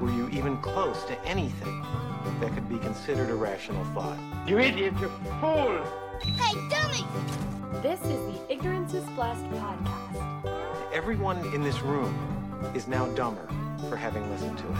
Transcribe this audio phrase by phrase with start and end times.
[0.00, 1.84] were you even close to anything
[2.40, 4.18] that could be considered a rational thought.
[4.46, 5.08] You idiot, you
[5.40, 5.84] fool!
[6.22, 7.06] Hey, dummy!
[7.82, 10.92] This is the Ignorance is Blessed podcast.
[10.92, 12.14] Everyone in this room
[12.74, 13.48] is now dumber
[13.88, 14.78] for having listened to it.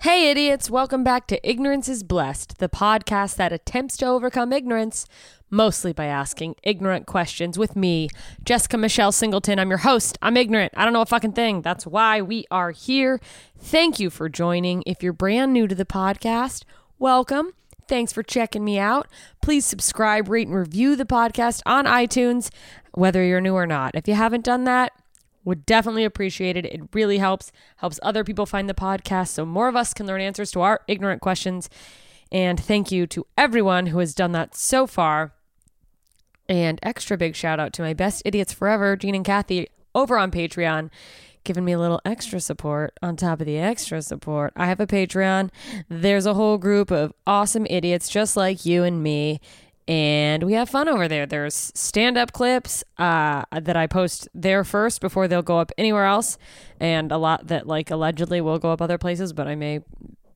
[0.00, 5.06] Hey, idiots, welcome back to Ignorance is Blessed, the podcast that attempts to overcome ignorance,
[5.50, 8.08] mostly by asking ignorant questions with me,
[8.44, 9.58] Jessica Michelle Singleton.
[9.58, 10.18] I'm your host.
[10.20, 10.72] I'm ignorant.
[10.76, 11.62] I don't know a fucking thing.
[11.62, 13.20] That's why we are here.
[13.58, 14.82] Thank you for joining.
[14.86, 16.64] If you're brand new to the podcast,
[16.98, 17.52] welcome.
[17.88, 19.06] Thanks for checking me out.
[19.40, 22.50] Please subscribe, rate, and review the podcast on iTunes,
[22.94, 23.94] whether you're new or not.
[23.94, 24.92] If you haven't done that,
[25.46, 26.64] Would definitely appreciate it.
[26.64, 30.20] It really helps, helps other people find the podcast so more of us can learn
[30.20, 31.70] answers to our ignorant questions.
[32.32, 35.34] And thank you to everyone who has done that so far.
[36.48, 40.30] And extra big shout out to my best idiots forever, Gene and Kathy, over on
[40.30, 40.90] Patreon,
[41.44, 44.52] giving me a little extra support on top of the extra support.
[44.56, 45.50] I have a Patreon.
[45.88, 49.40] There's a whole group of awesome idiots just like you and me.
[49.88, 51.26] And we have fun over there.
[51.26, 56.06] There's stand up clips uh, that I post there first before they'll go up anywhere
[56.06, 56.38] else.
[56.80, 59.80] And a lot that, like, allegedly will go up other places, but I may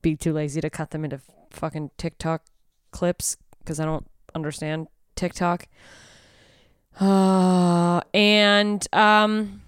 [0.01, 1.19] be too lazy to cut them into
[1.49, 2.43] fucking TikTok
[2.91, 4.87] clips because I don't understand
[5.21, 5.67] TikTok.
[6.99, 9.61] Uh, and um,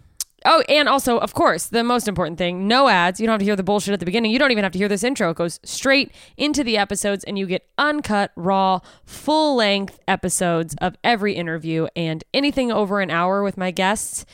[0.45, 3.19] oh, and also, of course, the most important thing: no ads.
[3.19, 4.31] You don't have to hear the bullshit at the beginning.
[4.31, 5.29] You don't even have to hear this intro.
[5.29, 10.95] It goes straight into the episodes, and you get uncut, raw, full length episodes of
[11.03, 14.25] every interview, and anything over an hour with my guests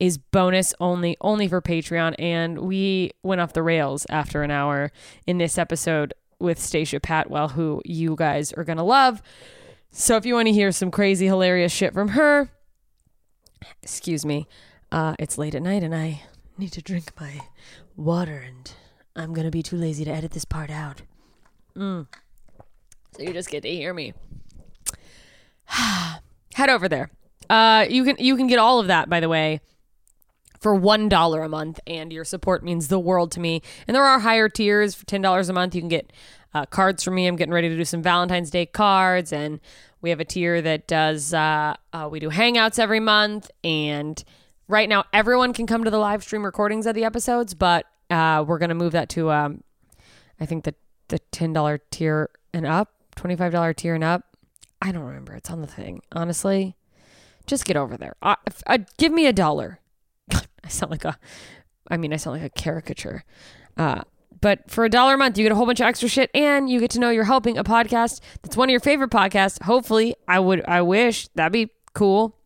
[0.00, 4.90] is bonus only only for Patreon and we went off the rails after an hour
[5.24, 9.22] in this episode with Stacia Patwell who you guys are going to love.
[9.96, 12.48] So if you want to hear some crazy hilarious shit from her,
[13.80, 14.48] excuse me,
[14.90, 16.22] uh, it's late at night and I
[16.58, 17.42] need to drink my
[17.94, 18.72] water and
[19.14, 21.02] I'm going to be too lazy to edit this part out.
[21.76, 22.08] Mm.
[23.16, 24.14] So you just get to hear me.
[25.68, 27.12] Head over there.
[27.48, 29.60] Uh, you can you can get all of that by the way
[30.58, 33.62] for one dollar a month, and your support means the world to me.
[33.86, 35.74] And there are higher tiers for ten dollars a month.
[35.74, 36.12] You can get
[36.54, 37.26] uh, cards for me.
[37.26, 39.60] I'm getting ready to do some Valentine's Day cards, and
[40.00, 43.50] we have a tier that does uh, uh, we do hangouts every month.
[43.62, 44.22] And
[44.68, 48.44] right now, everyone can come to the live stream recordings of the episodes, but uh,
[48.46, 49.62] we're gonna move that to um,
[50.40, 50.74] I think the
[51.08, 54.22] the ten dollar tier and up, twenty five dollar tier and up.
[54.80, 55.34] I don't remember.
[55.34, 56.02] It's on the thing.
[56.12, 56.76] Honestly,
[57.46, 58.14] just get over there.
[58.22, 59.80] Uh, f- uh, give me a dollar.
[60.32, 61.18] I sound like a,
[61.90, 63.24] I mean, I sound like a caricature.
[63.76, 64.02] Uh,
[64.44, 66.68] but for a dollar a month, you get a whole bunch of extra shit, and
[66.68, 69.62] you get to know you're helping a podcast that's one of your favorite podcasts.
[69.62, 72.36] Hopefully, I would, I wish that'd be cool.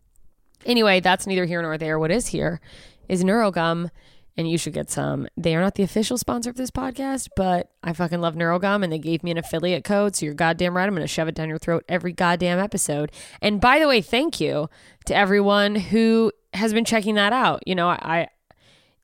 [0.65, 1.99] Anyway, that's neither here nor there.
[1.99, 2.61] What is here
[3.09, 3.91] is Neurogum,
[4.37, 5.27] and you should get some.
[5.37, 8.93] They are not the official sponsor of this podcast, but I fucking love Neurogum, and
[8.93, 10.87] they gave me an affiliate code, so you're goddamn right.
[10.87, 13.11] I'm going to shove it down your throat every goddamn episode.
[13.43, 14.71] And by the way, thank you
[15.07, 17.65] to everyone who has been checking that out.
[17.67, 18.29] You know, I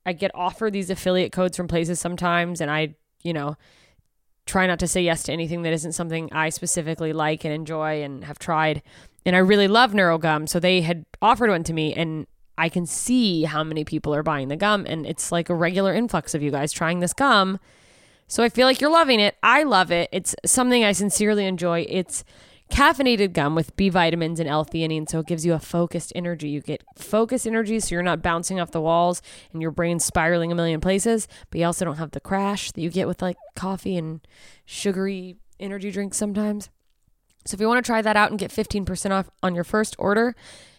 [0.07, 3.57] I get offered these affiliate codes from places sometimes, and I, you know,
[4.47, 8.03] try not to say yes to anything that isn't something I specifically like and enjoy
[8.03, 8.83] and have tried.
[9.25, 12.27] And I really love Neurogum, so they had offered one to me, and
[12.59, 15.95] I can see how many people are buying the gum, and it's like a regular
[15.95, 17.59] influx of you guys trying this gum.
[18.27, 19.37] So I feel like you're loving it.
[19.43, 20.09] I love it.
[20.13, 21.87] It's something I sincerely enjoy.
[21.89, 22.25] It's
[22.71, 26.49] caffeinated gum with B vitamins and L-theanine, so it gives you a focused energy.
[26.49, 29.23] You get focused energy, so you're not bouncing off the walls
[29.53, 32.81] and your brain spiraling a million places, but you also don't have the crash that
[32.81, 34.27] you get with like coffee and
[34.65, 36.71] sugary energy drinks sometimes.
[37.47, 39.95] So if you want to try that out and get 15% off on your first
[39.99, 40.35] order,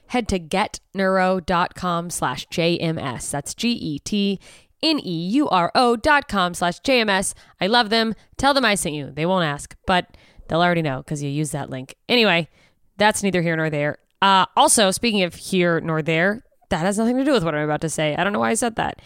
[0.08, 3.30] head to getneuro.com slash JMS.
[3.30, 4.40] That's G-E-T
[4.84, 7.34] N-E-U-R-O dot com slash JMS.
[7.60, 8.14] I love them.
[8.38, 9.12] Tell them I sent you.
[9.12, 10.16] They won't ask, but
[10.48, 11.96] they'll already know because you use that link.
[12.08, 12.50] Anyway,
[12.98, 13.98] that's neither here nor there.
[14.22, 17.64] Uh, also, speaking of here nor there, that has nothing to do with what I'm
[17.64, 18.16] about to say.
[18.16, 19.02] I don't know why I said that.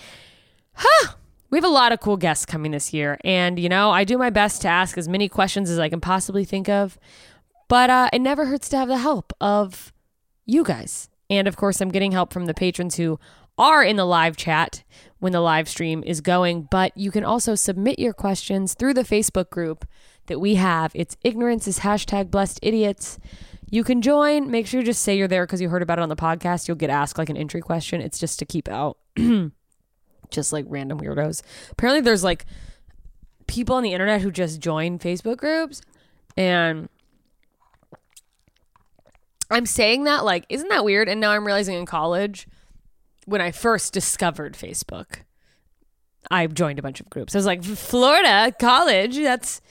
[0.74, 1.14] Huh.
[1.50, 3.18] We have a lot of cool guests coming this year.
[3.24, 6.00] And, you know, I do my best to ask as many questions as I can
[6.00, 7.00] possibly think of.
[7.68, 9.92] But uh, it never hurts to have the help of
[10.46, 11.10] you guys.
[11.30, 13.19] And of course, I'm getting help from the patrons who
[13.58, 14.84] are in the live chat
[15.19, 16.68] when the live stream is going.
[16.71, 19.85] But you can also submit your questions through the Facebook group
[20.28, 20.92] that we have.
[20.95, 23.19] It's ignorance is hashtag blessed idiots.
[23.69, 24.49] You can join.
[24.49, 26.68] Make sure you just say you're there because you heard about it on the podcast.
[26.68, 28.02] You'll get asked like an entry question.
[28.02, 28.97] It's just to keep out
[30.30, 31.44] just like random weirdos.
[31.71, 32.45] Apparently, there's like
[33.47, 35.81] people on the internet who just join Facebook groups.
[36.38, 36.90] And
[39.52, 41.09] I'm saying that like, isn't that weird?
[41.09, 42.47] And now I'm realizing in college,
[43.30, 45.21] when I first discovered Facebook,
[46.31, 47.36] I joined a bunch of groups.
[47.36, 49.62] I was like, Florida college, that's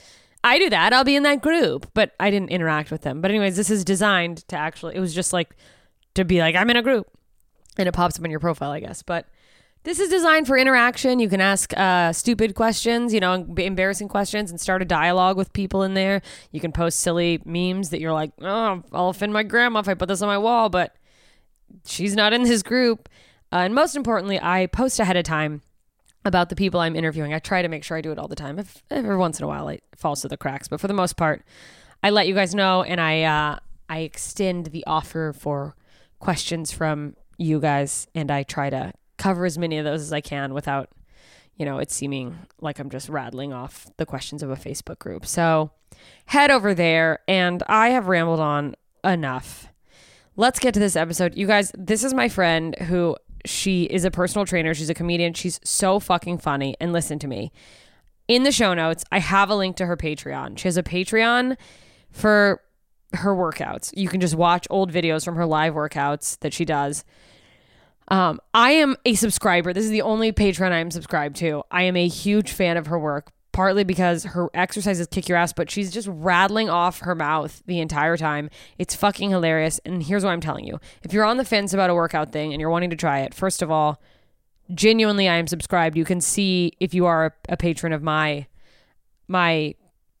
[0.43, 0.93] I do that.
[0.93, 3.21] I'll be in that group, but I didn't interact with them.
[3.21, 4.95] But anyways, this is designed to actually.
[4.95, 5.55] It was just like
[6.15, 7.07] to be like I'm in a group,
[7.77, 9.03] and it pops up on your profile, I guess.
[9.03, 9.27] But
[9.83, 11.19] this is designed for interaction.
[11.19, 15.51] You can ask uh, stupid questions, you know, embarrassing questions, and start a dialogue with
[15.51, 16.21] people in there.
[16.51, 19.93] You can post silly memes that you're like, oh, I'll offend my grandma if I
[19.93, 20.95] put this on my wall, but
[21.85, 23.09] she's not in this group.
[23.51, 25.61] Uh, and most importantly, I post ahead of time
[26.25, 27.33] about the people I'm interviewing.
[27.33, 28.59] I try to make sure I do it all the time.
[28.59, 31.17] If every once in a while it falls to the cracks, but for the most
[31.17, 31.43] part,
[32.03, 35.75] I let you guys know and I uh, I extend the offer for
[36.19, 40.21] questions from you guys and I try to cover as many of those as I
[40.21, 40.89] can without,
[41.55, 45.25] you know, it seeming like I'm just rattling off the questions of a Facebook group.
[45.25, 45.71] So
[46.27, 49.67] head over there, and I have rambled on enough.
[50.35, 51.35] Let's get to this episode.
[51.35, 54.73] You guys, this is my friend who she is a personal trainer.
[54.73, 55.33] She's a comedian.
[55.33, 56.75] She's so fucking funny.
[56.79, 57.51] And listen to me.
[58.27, 60.57] In the show notes, I have a link to her Patreon.
[60.57, 61.57] She has a Patreon
[62.11, 62.61] for
[63.13, 63.91] her workouts.
[63.95, 67.03] You can just watch old videos from her live workouts that she does.
[68.09, 69.73] Um, I am a subscriber.
[69.73, 71.63] This is the only Patreon I am subscribed to.
[71.71, 75.51] I am a huge fan of her work, partly because her exercises kick your ass,
[75.51, 78.49] but she's just rattling off her mouth the entire time.
[78.77, 79.81] It's fucking hilarious.
[79.83, 82.53] And here's what I'm telling you if you're on the fence about a workout thing
[82.53, 84.01] and you're wanting to try it, first of all,
[84.73, 85.97] genuinely I am subscribed.
[85.97, 88.47] You can see if you are a, patron of my
[89.27, 89.75] my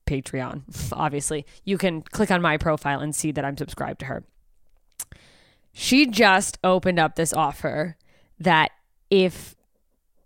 [0.05, 1.45] Patreon, obviously.
[1.63, 4.25] You can click on my profile and see that I'm subscribed to her.
[5.71, 7.95] She just opened up this offer
[8.37, 8.71] that
[9.09, 9.55] if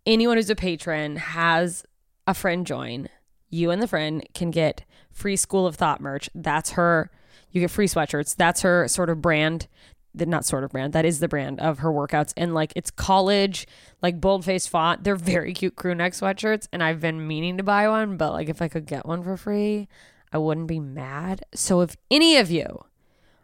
[0.03, 1.85] anyone who's a patron has
[2.27, 3.09] a friend join,
[3.49, 6.29] you and the friend can get free School of Thought merch.
[6.33, 7.11] That's her.
[7.51, 8.35] You get free sweatshirts.
[8.35, 9.67] That's her sort of brand.
[10.15, 10.93] Not sort of brand.
[10.93, 12.33] That is the brand of her workouts.
[12.37, 13.67] And like it's college,
[14.01, 15.03] like boldface font.
[15.03, 16.67] They're very cute crew neck sweatshirts.
[16.71, 19.37] And I've been meaning to buy one, but like if I could get one for
[19.37, 19.87] free,
[20.31, 21.43] I wouldn't be mad.
[21.53, 22.85] So if any of you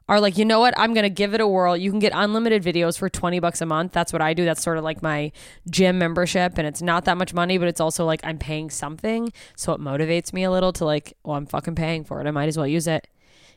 [0.10, 1.78] are like, you know what, I'm gonna give it a whirl.
[1.78, 3.94] You can get unlimited videos for 20 bucks a month.
[3.94, 4.44] That's what I do.
[4.44, 5.32] That's sort of like my
[5.70, 9.32] gym membership, and it's not that much money, but it's also like I'm paying something,
[9.56, 12.28] so it motivates me a little to like, well, I'm fucking paying for it.
[12.28, 13.08] I might as well use it.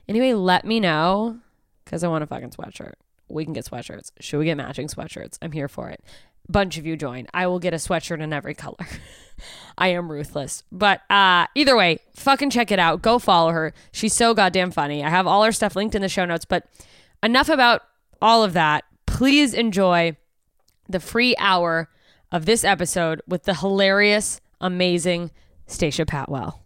[0.07, 1.41] Anyway, let me know
[1.85, 2.93] because I want a fucking sweatshirt.
[3.29, 4.11] We can get sweatshirts.
[4.21, 5.39] Should we get matching sweatshirts?
[5.41, 6.05] I'm here for it.
[6.53, 7.27] Bunch of you join.
[7.33, 8.77] I will get a sweatshirt in every color.
[9.79, 10.63] I am ruthless.
[10.71, 13.03] But uh, either way, fucking check it out.
[13.03, 13.73] Go follow her.
[13.91, 15.03] She's so goddamn funny.
[15.03, 16.45] I have all her stuff linked in the show notes.
[16.45, 16.67] But
[17.23, 17.83] enough about
[18.21, 18.85] all of that.
[19.07, 20.17] Please enjoy
[20.89, 21.89] the free hour
[22.31, 25.31] of this episode with the hilarious, amazing
[25.67, 26.61] Stacia Patwell.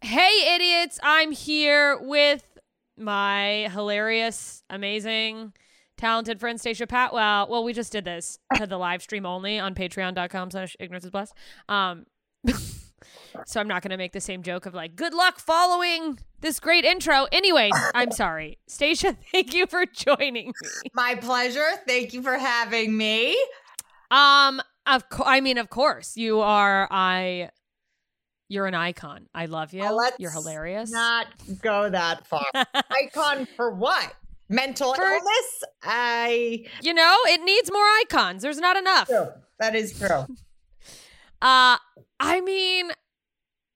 [0.00, 0.98] Hey, idiots.
[1.02, 2.44] I'm here with
[2.96, 5.52] my hilarious, amazing,
[5.96, 7.48] talented friend Stacia Patwell.
[7.48, 11.10] Well, we just did this to the live stream only on patreon.com slash ignorance is
[11.10, 11.34] blessed.
[11.68, 12.06] Um,
[13.46, 16.60] so I'm not going to make the same joke of like, good luck following this
[16.60, 17.26] great intro.
[17.32, 18.58] Anyway, I'm sorry.
[18.68, 20.52] Stacia, thank you for joining me.
[20.94, 21.68] My pleasure.
[21.86, 23.36] Thank you for having me.
[24.10, 26.86] Um, of co- I mean, of course, you are.
[26.90, 27.50] I,
[28.48, 29.26] you're an icon.
[29.34, 29.80] I love you.
[29.80, 30.90] Well, let's you're hilarious.
[30.92, 31.26] Not
[31.60, 32.46] go that far.
[32.90, 34.14] Icon for what?
[34.48, 35.64] Mental For- illness?
[35.82, 36.64] I.
[36.82, 38.42] you know, it needs more icons.
[38.42, 39.08] There's not enough.
[39.08, 39.28] True.
[39.58, 40.26] That is true.
[41.42, 41.76] Uh,
[42.18, 42.90] I mean,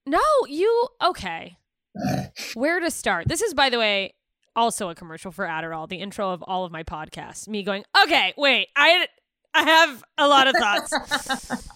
[0.06, 1.58] no, you okay?
[2.54, 3.28] Where to start?
[3.28, 4.14] This is, by the way,
[4.56, 5.86] also a commercial for Adderall.
[5.86, 7.46] The intro of all of my podcasts.
[7.48, 9.06] Me going, okay, wait, I,
[9.52, 10.90] I have a lot of thoughts.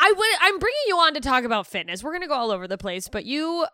[0.00, 0.26] I would.
[0.40, 2.02] I'm bringing you on to talk about fitness.
[2.02, 3.66] We're gonna go all over the place, but you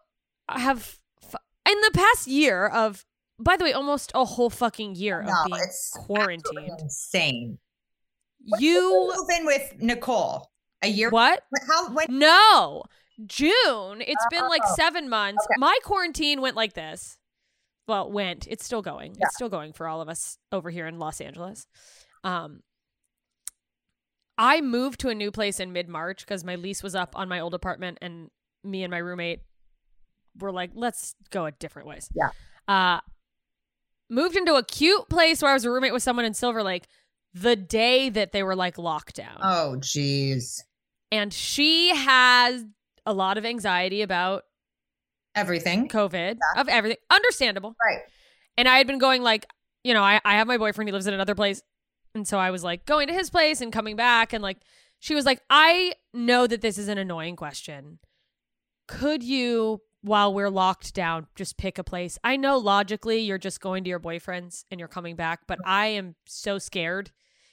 [0.46, 3.06] have f- in the past year of,
[3.40, 6.80] by the way, almost a whole fucking year No, of being it's quarantined.
[6.80, 7.58] Insane.
[8.58, 10.50] You Move in with Nicole
[10.82, 11.10] a year.
[11.10, 11.42] what?
[11.68, 11.90] How?
[11.92, 12.06] When?
[12.10, 12.84] No,
[13.26, 14.00] June.
[14.00, 15.44] It's been like seven months.
[15.46, 15.58] okay.
[15.58, 17.18] My quarantine went like this.
[17.86, 18.46] Well, went.
[18.48, 19.12] It's still going.
[19.14, 19.26] Yeah.
[19.26, 21.66] It's still going for all of us over here in Los Angeles.
[22.24, 22.62] Um,
[24.38, 27.28] I moved to a new place in mid March because my lease was up on
[27.28, 28.30] my old apartment, and
[28.64, 29.40] me and my roommate
[30.38, 32.30] were like, "Let's go a different ways." Yeah.
[32.66, 33.00] Uh,
[34.10, 36.86] moved into a cute place where I was a roommate with someone in Silver Lake
[37.32, 40.60] the day that they were like lockdown Oh, jeez.
[41.12, 42.64] and she has
[43.06, 44.44] a lot of anxiety about
[45.36, 45.88] Everything.
[45.88, 46.98] COVID of everything.
[47.08, 47.76] Understandable.
[47.84, 48.00] Right.
[48.58, 49.46] And I had been going like,
[49.84, 51.62] you know, I, I have my boyfriend, he lives in another place.
[52.16, 54.58] And so I was like going to his place and coming back and like
[54.98, 58.00] she was like, I know that this is an annoying question.
[58.88, 62.18] Could you, while we're locked down, just pick a place?
[62.24, 65.86] I know logically you're just going to your boyfriend's and you're coming back, but I
[65.88, 67.10] am so scared.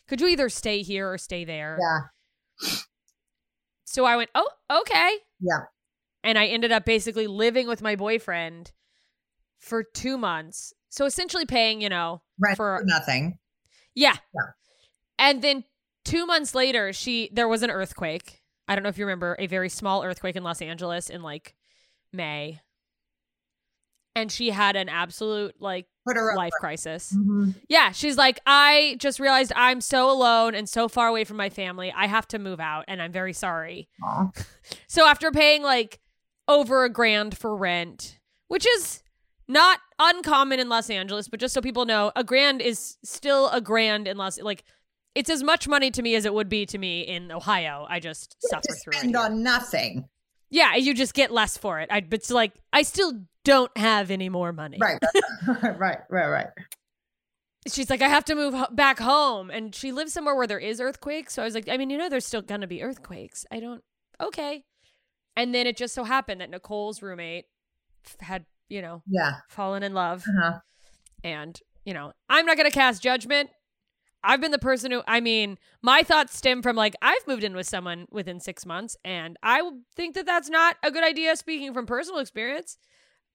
[0.08, 1.78] Could you either stay here or stay there?
[1.82, 2.78] Yeah.
[3.86, 5.18] So I went, Oh, okay.
[5.40, 5.62] Yeah.
[6.24, 8.72] and I ended up basically living with my boyfriend
[9.60, 10.74] for two months.
[10.90, 13.40] So essentially paying, you know, Rent For- for nothing.
[13.96, 14.16] yeah.
[14.34, 14.42] Yeah.
[15.20, 15.64] And then
[16.06, 18.42] two months later, she there was an earthquake.
[18.68, 21.56] I don't know if you remember a very small earthquake in Los Angeles in like
[22.14, 22.62] May.
[24.16, 26.38] And she had an absolute like Put her up.
[26.38, 27.14] life crisis.
[27.16, 27.54] Mhm.
[27.70, 31.50] Yeah, she's like, I just realized I'm so alone and so far away from my
[31.50, 31.94] family.
[31.96, 33.88] I have to move out, and I'm very sorry.
[34.04, 34.30] Aw.
[34.88, 36.00] So after paying like
[36.48, 39.04] over a grand for rent, which is
[39.48, 43.62] not uncommon in Los Angeles, but just so people know, a grand is still a
[43.62, 44.64] grand in Los like
[45.14, 47.86] it's as much money to me as it would be to me in Ohio.
[47.90, 48.98] I just suffer to through it.
[49.00, 49.24] spend here.
[49.26, 50.08] on nothing.
[50.50, 51.90] Yeah, you just get less for it.
[51.92, 53.14] I, but it's like I still
[53.44, 54.78] don't have any more money.
[54.80, 54.98] Right,
[55.48, 56.48] right, right, right, right.
[57.68, 60.60] She's like, I have to move ho- back home, and she lives somewhere where there
[60.60, 61.34] is earthquakes.
[61.34, 63.46] So I was like, I mean, you know, there's still gonna be earthquakes.
[63.52, 63.84] I don't.
[64.22, 64.64] Okay.
[65.36, 67.46] And then it just so happened that Nicole's roommate
[68.22, 69.34] had, you know, Yeah.
[69.50, 70.60] fallen in love, Uh-huh.
[71.24, 73.50] and you know, I'm not gonna cast judgment.
[74.24, 77.56] I've been the person who, I mean, my thoughts stem from like I've moved in
[77.56, 79.62] with someone within six months, and I
[79.96, 81.36] think that that's not a good idea.
[81.36, 82.78] Speaking from personal experience,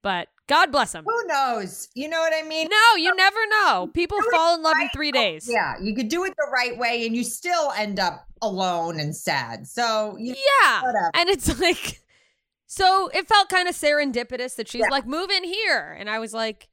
[0.02, 1.04] but God bless them.
[1.06, 1.88] Who knows?
[1.94, 2.68] You know what I mean?
[2.70, 3.88] No, you never know.
[3.94, 5.48] People fall in love in three days.
[5.50, 9.14] Yeah, you could do it the right way and you still end up alone and
[9.14, 9.66] sad.
[9.68, 10.82] So, you Yeah.
[10.82, 11.10] Whatever.
[11.14, 12.00] And it's like,
[12.66, 14.88] so it felt kind of serendipitous that she's Yeah.
[14.90, 15.96] like, move in here.
[15.98, 16.68] And I was like,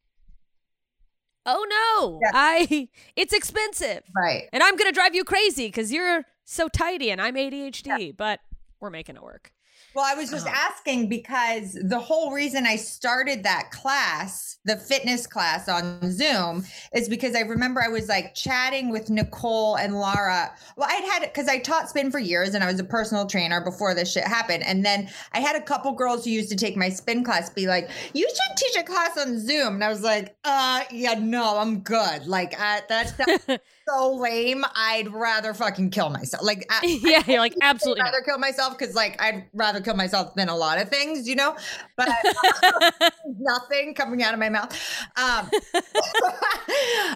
[1.49, 2.31] oh no, Yeah.
[2.33, 4.03] I, it's expensive.
[4.15, 4.43] right.
[4.53, 8.39] And I'm going to drive you crazy because you're so tidy and I'm ADHD, but
[8.79, 9.51] we're making it work.
[9.95, 10.51] Well, I was just Oh.
[10.53, 17.09] asking because the whole reason I started that class, the fitness class on Zoom, is
[17.09, 20.51] because I remember I was like chatting with Nicole and Laura.
[20.75, 23.61] Well, I'd had because I taught spin for years and I was a personal trainer
[23.61, 24.63] before this shit happened.
[24.63, 27.65] And then I had a couple girls who used to take my spin class be
[27.67, 31.57] like, "You should teach a class on Zoom." And I was like, "Uh, yeah, no,
[31.57, 32.27] I'm good.
[32.27, 34.63] Like, I, that sounds so lame.
[34.75, 36.43] I'd rather fucking kill myself.
[36.43, 38.11] Like, I, yeah, you're like, I'd absolutely not.
[38.11, 41.35] rather kill myself because like I'd rather kill myself than a lot of things, you
[41.35, 41.55] know.
[41.97, 42.09] But
[43.25, 44.71] nothing coming out of my mouth.
[45.17, 45.49] Um,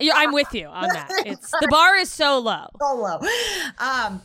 [0.02, 1.10] Yeah, I'm with you on that.
[1.26, 2.66] It's the bar is so low.
[2.82, 3.20] so low.
[3.78, 4.22] Um,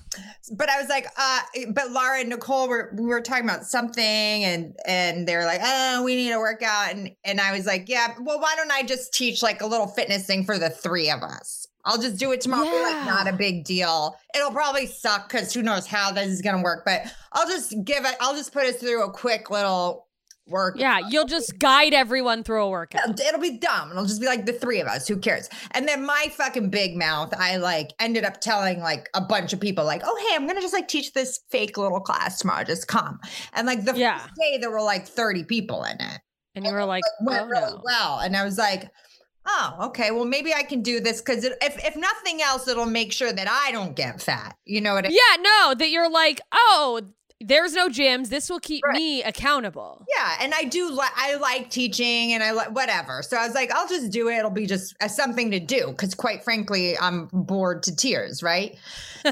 [0.56, 1.40] but I was like, uh,
[1.70, 6.02] but Laura and Nicole were we were talking about something, and and they're like, oh,
[6.04, 9.12] we need a workout, and and I was like, yeah, well, why don't I just
[9.14, 11.67] teach like a little fitness thing for the three of us?
[11.88, 12.64] I'll just do it tomorrow.
[12.64, 14.14] Be Like, not a big deal.
[14.36, 16.84] It'll probably suck because who knows how this is gonna work.
[16.84, 17.02] But
[17.32, 18.14] I'll just give it.
[18.20, 20.06] I'll just put us through a quick little
[20.46, 20.76] work.
[20.78, 23.18] Yeah, you'll just guide everyone through a workout.
[23.20, 23.90] It'll be dumb.
[23.90, 25.08] It'll just be like the three of us.
[25.08, 25.48] Who cares?
[25.72, 29.60] And then my fucking big mouth, I like ended up telling like a bunch of
[29.60, 32.64] people, like, oh, hey, I'm gonna just like teach this fake little class tomorrow.
[32.64, 33.18] Just come.
[33.54, 34.18] And like the Yeah.
[34.20, 36.20] first day, there were like 30 people in it.
[36.54, 37.82] And you were like, Went oh really no.
[37.84, 38.18] well.
[38.20, 38.90] And I was like,
[39.48, 43.12] oh, okay, well, maybe I can do this because if, if nothing else, it'll make
[43.12, 44.56] sure that I don't get fat.
[44.64, 45.16] You know what I mean?
[45.16, 47.00] Yeah, no, that you're like, oh,
[47.40, 48.28] there's no gyms.
[48.28, 48.96] This will keep Right.
[48.96, 50.04] me accountable.
[50.14, 53.22] Yeah, and I do like I like teaching and I like whatever.
[53.22, 54.36] So I was like, I'll just do it.
[54.36, 58.76] It'll be just uh, something to do because, quite frankly, I'm bored to tears, right?
[59.24, 59.30] and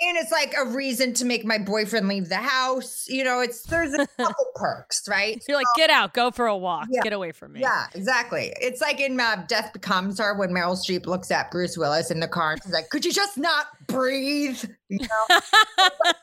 [0.00, 3.06] it's like a reason to make my boyfriend leave the house.
[3.08, 5.42] You know, it's there's a couple perks, right?
[5.48, 7.02] You're like, get out, go for a walk, Yeah.
[7.02, 7.60] get away from me.
[7.60, 8.52] Yeah, exactly.
[8.60, 12.20] It's like in uh, Death Becomes Her when Meryl Streep looks at Bruce Willis in
[12.20, 15.38] the car and she's like, "Could you just not breathe?" You know,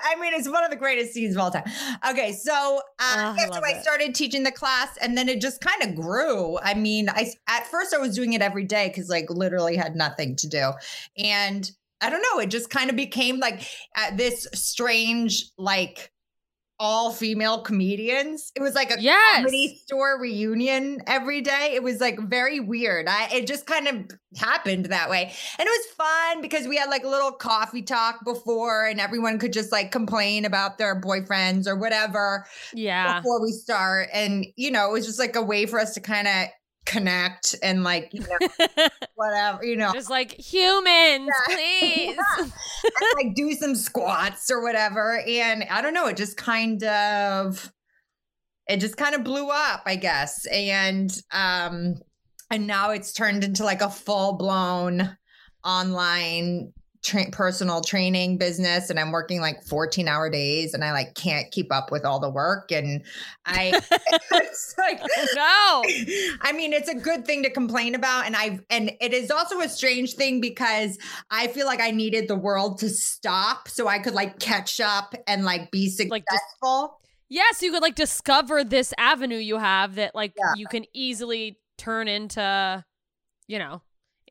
[0.04, 1.64] I mean, it's one of the greatest scenes of all time.
[2.10, 2.54] Okay, so
[3.00, 3.82] uh, Oh, I after I it.
[3.84, 6.58] started teaching the class, and then it just kind of grew.
[6.60, 9.96] I mean, I at first I was doing it every day because like literally had
[9.96, 10.72] nothing to do,
[11.18, 11.70] and
[12.02, 16.12] I don't know, it just kind of became like uh, this strange like
[16.80, 18.52] all female comedians.
[18.56, 19.36] It was like a Yes.
[19.38, 21.72] comedy store reunion every day.
[21.74, 23.08] It was like very weird.
[23.08, 23.96] I it just kind of
[24.38, 25.24] happened that way.
[25.58, 29.40] And it was fun because we had like a little coffee talk before and everyone
[29.40, 33.20] could just like complain about their boyfriends or whatever Yeah.
[33.22, 34.10] before we start.
[34.14, 36.48] And you know, it was just like a way for us to kind of
[36.88, 39.92] connect and like, you know, whatever, you know.
[39.94, 41.56] Just like humans, Yeah.
[41.56, 42.18] please.
[42.40, 42.52] and
[43.18, 45.20] like do some squats or whatever.
[45.28, 47.72] And I don't know, it just kind of
[48.68, 50.46] it just kind of blew up, I guess.
[50.48, 51.96] And um
[52.50, 55.18] and now it's turned into like a full-blown
[55.66, 56.72] online
[57.08, 61.50] tra- personal training business and I'm working like 14 hour days and I like can't
[61.52, 63.04] keep up with all the work and
[63.46, 63.80] I
[64.32, 66.38] it's like oh, no.
[66.42, 69.60] I mean, it's a good thing to complain about, and I and it is also
[69.62, 70.98] a strange thing because
[71.32, 75.16] I feel like I needed the world to stop so I could like catch up
[75.28, 77.00] and like be Like, successful.
[77.30, 80.54] Yes, you could like discover this avenue you have that like Yeah.
[80.56, 82.84] you can easily turn into,
[83.48, 83.82] you know,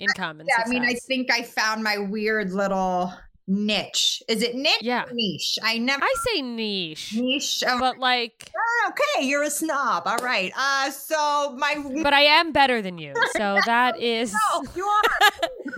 [0.01, 3.13] income and yeah, I mean, I think I found my weird little
[3.47, 4.23] niche.
[4.29, 4.79] Is it niche?
[4.81, 5.05] Yeah.
[5.13, 5.59] niche.
[5.63, 7.63] I never I say niche, niche.
[7.67, 8.51] Oh, but like,
[8.89, 10.07] okay, you're a snob.
[10.07, 10.53] All right.
[10.57, 13.15] Uh, so my but I am better than you.
[13.37, 15.03] So that is, no, you are.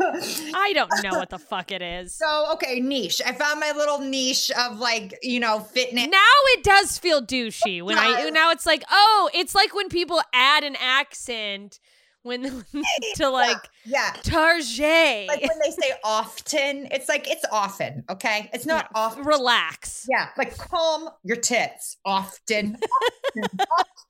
[0.54, 2.14] I don't know what the fuck it is.
[2.14, 3.20] so okay, niche.
[3.24, 6.08] I found my little niche of like you know fitness.
[6.08, 10.20] Now it does feel douchey when I now it's like oh it's like when people
[10.32, 11.80] add an accent
[12.22, 12.42] when
[13.16, 14.12] to like Yeah.
[14.22, 15.26] Tarjay.
[15.28, 18.50] Like when they say often, it's like it's often, okay?
[18.52, 19.24] It's not often.
[19.24, 20.06] Relax.
[20.10, 21.96] Yeah, like calm your tits.
[22.04, 22.76] Often,
[23.36, 23.58] often,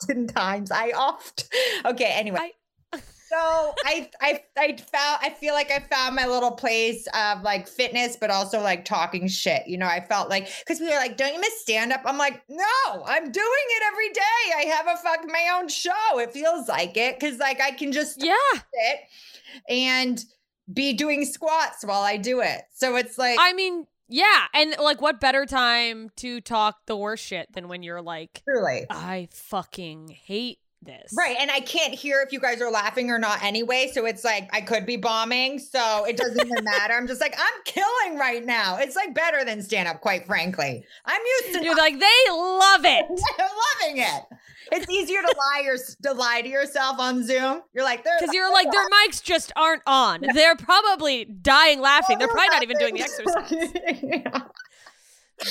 [0.03, 0.71] oftentimes.
[0.71, 1.53] I oft.
[1.85, 2.39] Okay, anyway.
[2.41, 2.53] I-
[3.29, 7.69] so I I I found I feel like I found my little place of like
[7.69, 9.67] fitness, but also like talking shit.
[9.67, 12.19] You know, I felt like because we were like, "Don't you miss stand up?" I'm
[12.19, 13.35] like, "No, I'm doing
[13.77, 14.55] it every day.
[14.57, 16.19] I have a fuck my own show.
[16.19, 18.35] It feels like it because like I can just Yeah.
[18.55, 19.01] sit
[19.69, 20.25] and
[20.73, 22.63] be doing squats while I do it.
[22.75, 24.47] So it's like I mean, yeah.
[24.55, 28.87] And like, what better time to talk the worst shit than when you're like, truly.
[28.91, 31.13] I fucking hate this.
[31.17, 31.37] Right.
[31.39, 33.91] And I can't hear if you guys are laughing or not anyway.
[33.93, 35.59] So it's like I could be bombing.
[35.59, 36.95] So it doesn't even matter.
[36.95, 38.79] I'm just like, I'm killing right now.
[38.79, 40.85] It's like better than stand up, quite frankly.
[41.05, 43.07] I'm used to You're like, they love it.
[43.39, 43.49] They're
[43.83, 44.23] loving it.
[44.71, 47.63] It's easier to lie or to lie to yourself on Zoom.
[47.75, 50.23] You're like, Because you're like, their mics just aren't on.
[50.35, 52.19] They're probably dying laughing.
[52.19, 54.01] They're they're probably not even doing the exercise.
[54.03, 54.43] yeah.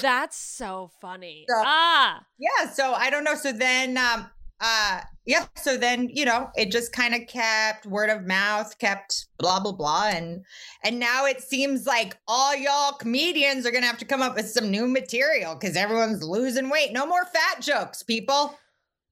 [0.02, 1.46] That's so funny.
[1.48, 2.22] So- ah.
[2.38, 6.72] yeah so i don't know so then um uh yeah so then you know it
[6.72, 10.44] just kind of kept word of mouth kept blah blah blah and
[10.84, 14.50] and now it seems like all y'all comedians are gonna have to come up with
[14.50, 18.58] some new material because everyone's losing weight no more fat jokes people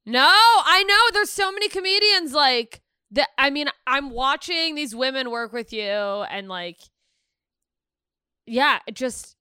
[0.06, 1.14] No, I know.
[1.14, 2.82] There's so many comedians like
[3.12, 3.30] that.
[3.40, 6.78] I mean, I'm watching these women work with you, and like,
[8.46, 9.36] yeah, it just.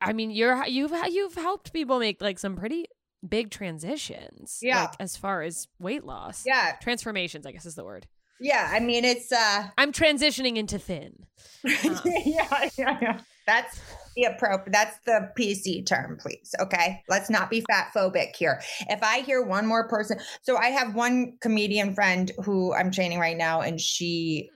[0.00, 2.86] I mean, you're you've you've helped people make like some pretty
[3.26, 4.58] big transitions.
[4.62, 4.82] Yeah.
[4.82, 6.44] like, as far as weight loss.
[6.46, 7.46] yeah transformations.
[7.46, 8.06] I guess is the word.
[8.40, 11.26] yeah i mean it's uh I'm transitioning into thin.
[11.64, 13.20] Um, yeah, yeah, yeah.
[13.46, 13.80] That's
[14.14, 14.72] the appropriate.
[14.72, 16.54] That's the PC term, please.
[16.60, 18.60] Okay, let's not be fat phobic here.
[18.88, 23.18] If I hear one more person, so I have one comedian friend who I'm training
[23.18, 24.50] right now, and she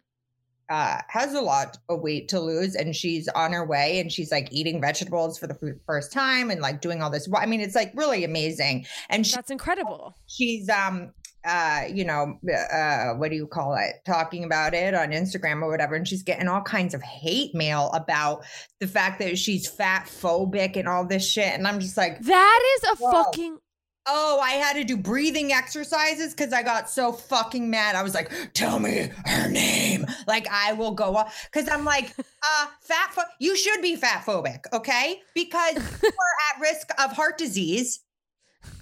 [0.72, 4.32] uh, has a lot of weight to lose, and she's on her way, and she's
[4.32, 7.28] like eating vegetables for the first time, and like doing all this.
[7.36, 10.16] I mean, it's like really amazing, and she, That's incredible.
[10.26, 11.12] she's um
[11.44, 12.38] uh you know
[12.72, 16.22] uh what do you call it talking about it on instagram or whatever and she's
[16.22, 18.44] getting all kinds of hate mail about
[18.78, 22.60] the fact that she's fat phobic and all this shit and i'm just like That
[22.76, 23.10] is a Whoa.
[23.24, 23.58] fucking.
[24.06, 27.94] Oh i had to do breathing exercises because i got so fucking mad.
[27.94, 30.06] I was like tell me her name.
[30.26, 34.24] Like i will go off because i'm like uh fat pho- you should be fat
[34.24, 35.20] phobic okay?
[35.34, 38.00] Because you are at risk of heart disease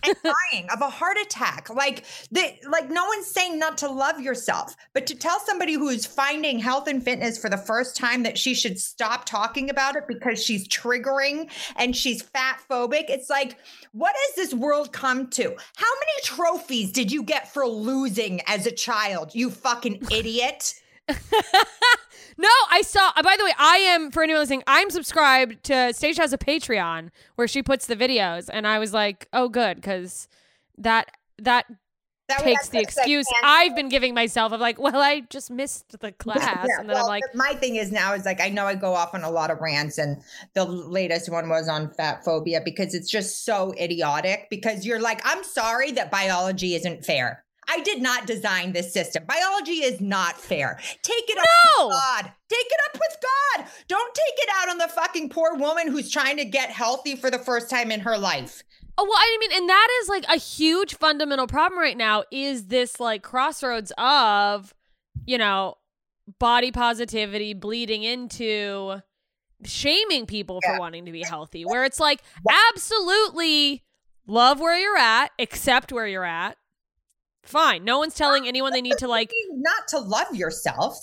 [0.05, 1.69] and dying of a heart attack.
[1.71, 5.88] Like the like no one's saying not to love yourself, but to tell somebody who
[5.88, 9.97] is finding health and fitness for the first time that she should stop talking about
[9.97, 13.05] it because she's triggering and she's fat phobic.
[13.09, 13.57] It's like,
[13.93, 15.43] what has this world come to?
[15.43, 19.35] How many trophies did you get for losing as a child?
[19.35, 20.80] You fucking idiot.
[22.38, 23.12] No, I saw.
[23.16, 24.62] uh, By the way, I am for anyone listening.
[24.66, 25.92] I'm subscribed to.
[25.92, 29.77] Stacia has a Patreon where she puts the videos, and I was like, oh, good,
[29.77, 30.27] because
[30.79, 31.66] that that
[32.29, 36.12] That takes the excuse I've been giving myself of like, well, I just missed the
[36.25, 38.75] class, Yeah, and then I'm like, my thing is now is like I know I
[38.75, 40.23] go off on a lot of rants, and
[40.55, 44.46] the latest one was on fat phobia because it's just so idiotic.
[44.49, 47.44] Because you're like, I'm sorry that biology isn't fair.
[47.70, 49.24] I did not design this system.
[49.26, 50.78] Biology is not fair.
[51.02, 51.44] Take it up
[51.78, 51.87] No!
[51.87, 52.33] with God.
[52.48, 53.66] Take it up with God.
[53.88, 57.30] Don't take it out on the fucking poor woman who's trying to get healthy for
[57.30, 58.62] the first time in her life.
[58.98, 62.66] Oh, well, I mean, and that is like a huge fundamental problem right now is
[62.66, 64.74] this like crossroads of,
[65.24, 65.76] you know,
[66.38, 69.00] body positivity bleeding into
[69.64, 70.74] shaming people Yeah.
[70.74, 72.20] for wanting to be healthy, where it's like,
[72.74, 73.85] absolutely
[74.26, 76.56] love where you're at, accept where you're at.
[77.51, 77.85] Fine.
[77.85, 80.97] No one's telling anyone they need to like, not to love yourself.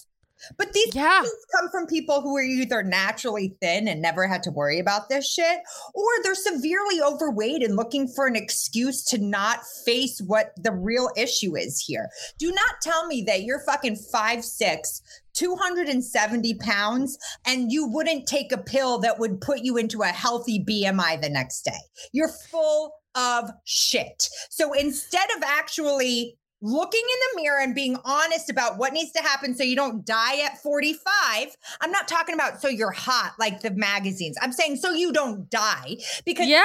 [0.55, 1.23] But these Yeah.
[1.55, 5.27] come from people who are either naturally thin and never had to worry about this
[5.27, 5.59] shit,
[5.95, 11.09] or they're severely overweight and looking for an excuse to not face what the real
[11.17, 12.09] issue is here.
[12.37, 15.01] Do not tell me that you're fucking five six,
[15.33, 20.63] 270 pounds, and you wouldn't take a pill that would put you into a healthy
[20.63, 21.79] BMI the next day.
[22.11, 24.29] You're full of shit.
[24.49, 29.21] So instead of actually looking in the mirror and being honest about what needs to
[29.21, 31.55] happen so you don't die at 45.
[31.81, 34.37] I'm not talking about so you're hot like the magazines.
[34.41, 36.63] I'm saying so you don't die because yeah.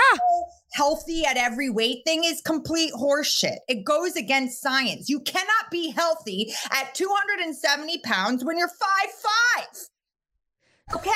[0.72, 3.58] healthy at every weight thing is complete horseshit.
[3.68, 5.08] It goes against science.
[5.08, 9.88] You cannot be healthy at 270 pounds when you're five five.
[10.96, 11.10] Okay?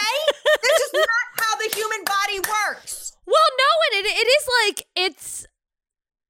[0.63, 3.16] this is not how the human body works.
[3.27, 5.47] Well, no, and it, it is like it's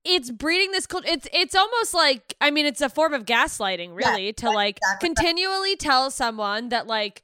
[0.04, 1.08] it's breeding this culture.
[1.08, 5.08] It's it's almost like I mean, it's a form of gaslighting, really, to like exactly
[5.08, 7.22] continually tell someone that like.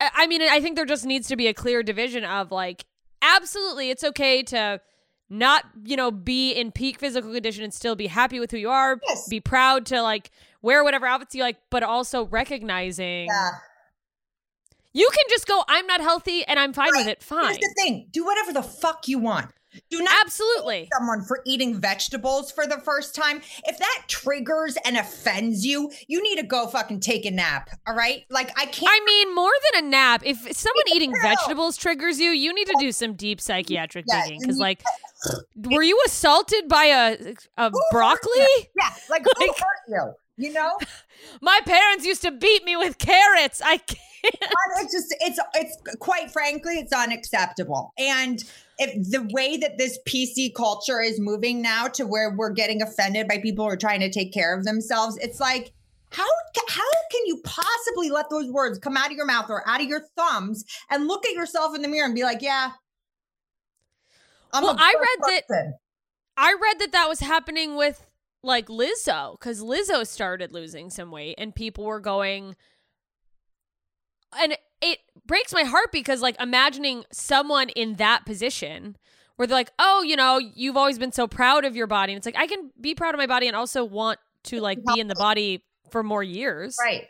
[0.00, 2.86] I I mean, I think there just needs to be a clear division of like,
[3.22, 4.80] absolutely, it's okay to
[5.28, 8.70] not you know be in peak physical condition and still be happy with who you
[8.70, 9.28] are, Yes.
[9.28, 10.30] be proud to like
[10.62, 13.50] wear whatever outfits you like, but also recognizing Yeah.
[14.92, 17.22] You can just go, I'm not healthy and I'm fine with it.
[17.22, 19.50] Fine, Here's the thing: do whatever the fuck you want.
[19.88, 20.88] Do not absolutely.
[20.98, 23.40] someone for eating vegetables for the first time.
[23.66, 27.70] If that triggers and offends you, you need to go fucking take a nap.
[27.86, 28.24] All right?
[28.30, 28.90] Like I can't.
[28.90, 30.22] I mean, more than a nap.
[30.24, 31.20] If someone eating No.
[31.22, 34.40] vegetables triggers you, you need to do some deep psychiatric Yeah, digging.
[34.40, 34.82] Because, like,
[35.56, 38.40] were you assaulted by a a Who broccoli?
[38.76, 39.56] yeah, like, who hurt
[39.88, 40.12] you?
[40.40, 40.78] You know,
[41.40, 43.60] My parents used to beat me with carrots.
[43.64, 43.98] I can't.
[44.22, 47.92] It's just it's it's quite frankly it's unacceptable.
[47.98, 48.42] And
[48.78, 53.28] if the way that this PC culture is moving now to where we're getting offended
[53.28, 55.72] by people who are trying to take care of themselves, it's like
[56.10, 56.26] how
[56.68, 59.86] how can you possibly let those words come out of your mouth or out of
[59.86, 62.72] your thumbs and look at yourself in the mirror and be like, yeah.
[64.52, 65.78] I'm Well, I read that-
[66.36, 68.06] I read that that was happening with
[68.42, 72.56] like Lizzo because Lizzo started losing some weight and people were going,
[74.38, 78.96] and it breaks my heart because like imagining someone in that position
[79.36, 82.18] where they're like, oh, you know, you've always been so proud of your body, and
[82.18, 85.00] it's like I can be proud of my body and also want to like be
[85.00, 87.06] in the body for more years, right.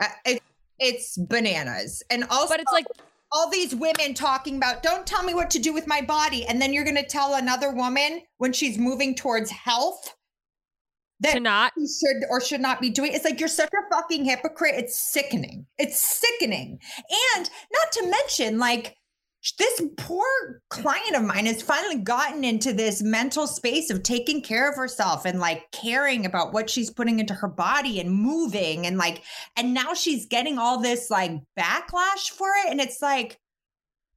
[0.00, 0.42] Uh, it,
[0.78, 2.02] it's bananas.
[2.10, 2.86] And also But it's like
[3.32, 6.60] all these women talking about don't tell me what to do with my body and
[6.60, 10.14] then you're going to tell another woman when she's moving towards health
[11.24, 11.72] that to not.
[11.76, 13.12] should or should not be doing.
[13.12, 14.74] It's like you're such a fucking hypocrite.
[14.76, 15.66] It's sickening.
[15.78, 16.78] It's sickening.
[17.36, 18.96] And not to mention like
[19.58, 24.70] this poor client of mine has finally gotten into this mental space of taking care
[24.70, 28.96] of herself and like caring about what she's putting into her body and moving and
[28.96, 29.22] like
[29.56, 32.70] and now she's getting all this like backlash for it.
[32.70, 33.38] And it's like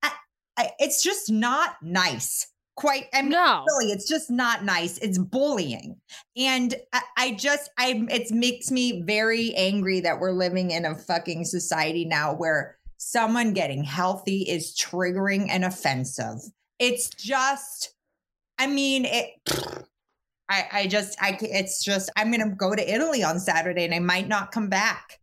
[0.02, 0.12] I,
[0.58, 3.66] I, it's just not nice quite I mean, No.
[3.68, 4.98] really it's just not nice.
[5.00, 5.98] It's bullying.
[6.38, 10.96] And I, I just i it makes me very angry that we're living in a
[10.96, 16.38] fucking society now where someone getting healthy is triggering and offensive.
[16.80, 17.94] It's just
[18.60, 19.32] i mean it
[20.50, 24.00] i i just i it's just i'm gonna go to italy on saturday and i
[24.00, 25.20] might not come back.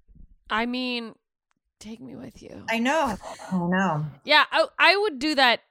[0.50, 1.14] I mean,
[1.80, 2.64] take me with you.
[2.68, 3.16] i know.
[3.50, 4.04] I know.
[4.24, 5.62] Yeah, I, I would do that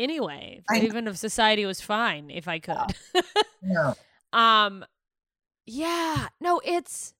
[0.00, 2.96] anyway, even if society was fine, if I could.
[3.62, 3.94] no.
[4.32, 4.84] um,
[5.66, 7.14] yeah, no, it's.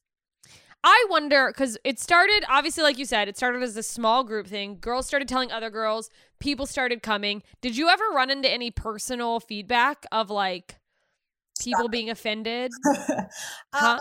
[0.82, 4.46] I wonder because it started obviously, like you said, it started as a small group
[4.46, 4.78] thing.
[4.80, 6.10] Girls started telling other girls.
[6.38, 7.42] People started coming.
[7.60, 10.76] Did you ever run into any personal feedback of like
[11.62, 12.72] people being offended?
[12.88, 13.24] uh,
[13.72, 13.98] Huh?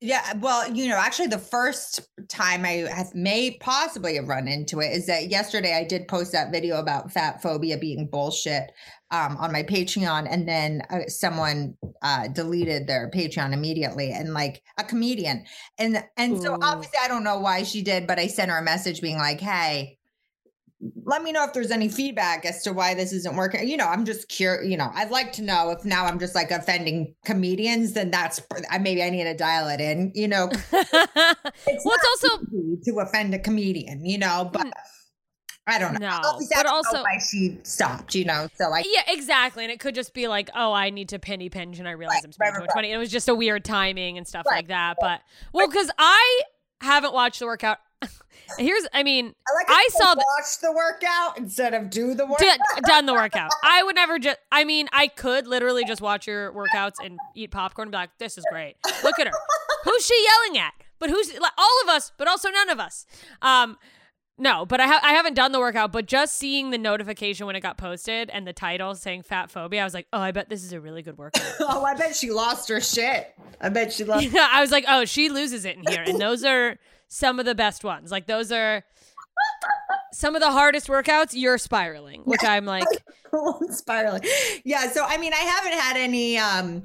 [0.00, 4.78] Yeah, well, you know, actually, the first time I have may possibly have run into
[4.78, 8.70] it is that yesterday I did post that video about fat phobia being bullshit
[9.10, 14.62] um, on my Patreon, and then uh, someone uh, deleted their Patreon immediately, and like
[14.78, 15.44] a comedian,
[15.78, 18.62] and and so obviously I don't know why she did, but I sent her a
[18.62, 19.97] message being like, "Hey,
[21.04, 23.68] let me know if there's any feedback as to why this isn't working.
[23.68, 24.70] You know, I'm just curious.
[24.70, 28.40] You know, I'd like to know if now I'm just like offending comedians, then that's
[28.80, 30.12] maybe I need to dial it in.
[30.14, 30.84] You know, well,
[31.66, 34.04] it's it's also easy to offend a comedian.
[34.04, 34.72] You know, but mm.
[35.66, 36.08] I don't know.
[36.08, 38.14] No, but I don't know also- why she stopped.
[38.14, 39.64] You know, so like Yeah, exactly.
[39.64, 42.16] And it could just be like, oh, I need to penny pinch, and I realize
[42.16, 42.88] Right, I'm spending right, too much money.
[42.92, 44.96] And it was just a weird timing and stuff Right, like that.
[45.00, 46.42] But well, because I
[46.80, 47.78] haven't watched the workout.
[48.58, 49.66] Here's, I mean, I like.
[49.68, 52.38] I saw watch the workout instead of do the work.
[52.38, 53.50] done, done the workout.
[53.62, 54.38] I would never just.
[54.50, 58.10] I mean, I could literally just watch your workouts and eat popcorn and be like,
[58.18, 58.76] "This is great.
[59.04, 59.32] Look at her.
[59.84, 60.72] Who's she yelling at?
[60.98, 62.10] But who's like, all of us?
[62.16, 63.06] But also none of us."
[63.42, 63.76] Um,
[64.38, 65.92] no, but I ha- I haven't done the workout.
[65.92, 69.82] But just seeing the notification when it got posted and the title saying "fat phobia,"
[69.82, 72.16] I was like, "Oh, I bet this is a really good workout." oh, I bet
[72.16, 73.34] she lost her shit.
[73.60, 74.24] I bet she lost.
[74.24, 76.02] Yeah, I was like, oh, she loses it in here.
[76.06, 78.10] And those are some of the best ones.
[78.10, 78.84] Like those are
[80.12, 81.30] some of the hardest workouts.
[81.32, 82.86] You're spiraling, which I'm like,
[83.70, 84.22] spiraling.
[84.64, 84.90] Yeah.
[84.90, 86.82] So I mean, I haven't had any um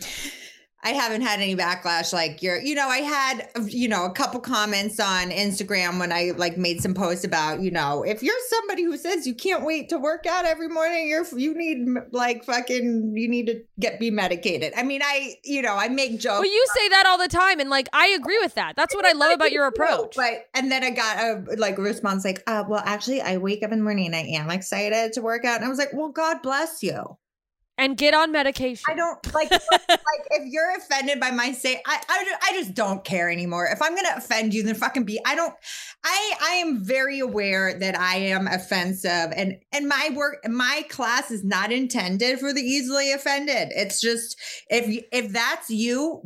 [0.83, 4.39] I haven't had any backlash like you're, you know, I had, you know, a couple
[4.41, 8.83] comments on Instagram when I like made some posts about, you know, if you're somebody
[8.83, 13.13] who says you can't wait to work out every morning, you're, you need like fucking,
[13.15, 14.73] you need to get, be medicated.
[14.75, 16.39] I mean, I, you know, I make jokes.
[16.39, 17.59] well, you say that all the time.
[17.59, 18.75] And like, I agree with that.
[18.75, 20.15] That's what I love about your approach.
[20.15, 23.71] But and then I got a like response like, uh, well, actually, I wake up
[23.71, 26.09] in the morning and I am excited to work out, and I was like, well,
[26.09, 27.17] God bless you.
[27.77, 28.83] And get on medication.
[28.87, 33.03] I don't like like if you're offended by my say I, I I just don't
[33.03, 33.67] care anymore.
[33.67, 35.19] If I'm gonna offend you, then fucking be.
[35.25, 35.53] I don't.
[36.03, 41.31] I I am very aware that I am offensive, and and my work my class
[41.31, 43.69] is not intended for the easily offended.
[43.71, 44.37] It's just
[44.69, 46.21] if if that's you,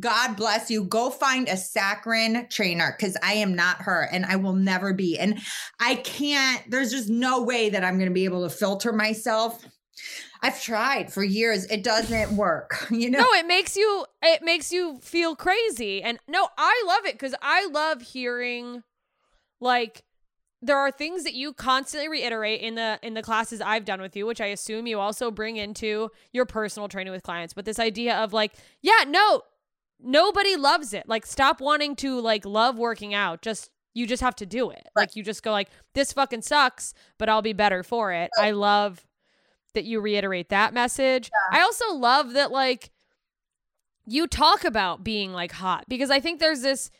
[0.00, 0.84] God bless you.
[0.84, 5.18] Go find a saccharine trainer because I am not her, and I will never be.
[5.18, 5.38] And
[5.80, 6.62] I can't.
[6.70, 9.64] There's just no way that I'm gonna be able to filter myself.
[10.42, 11.64] I've tried for years.
[11.66, 12.86] It doesn't work.
[12.90, 13.20] You know.
[13.20, 16.02] no, it makes you it makes you feel crazy.
[16.02, 18.82] And no, I love it cuz I love hearing
[19.60, 20.04] like
[20.60, 24.16] there are things that you constantly reiterate in the in the classes I've done with
[24.16, 27.54] you, which I assume you also bring into your personal training with clients.
[27.54, 29.42] But this idea of like, yeah, no,
[30.00, 31.08] nobody loves it.
[31.08, 33.42] Like stop wanting to like love working out.
[33.42, 34.86] Just you just have to do it.
[34.96, 38.30] Like you just go like this fucking sucks, but I'll be better for it.
[38.38, 39.06] I love
[39.74, 41.30] that you reiterate that message.
[41.52, 42.90] I also love that like
[44.06, 46.90] you talk about being like hot because I think there's this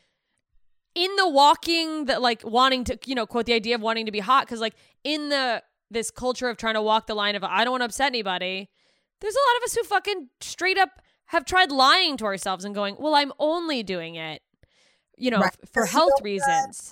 [0.94, 4.12] in the walking that like wanting to you know quote the idea of wanting to
[4.12, 7.42] be hot because like in the this culture of trying to walk the line of
[7.44, 8.68] I don't want to upset anybody.
[9.20, 12.74] There's a lot of us who fucking straight up have tried lying to ourselves and
[12.74, 14.40] going, well, I'm only doing it,
[15.16, 15.54] you know, Right.
[15.72, 16.90] for health reasons.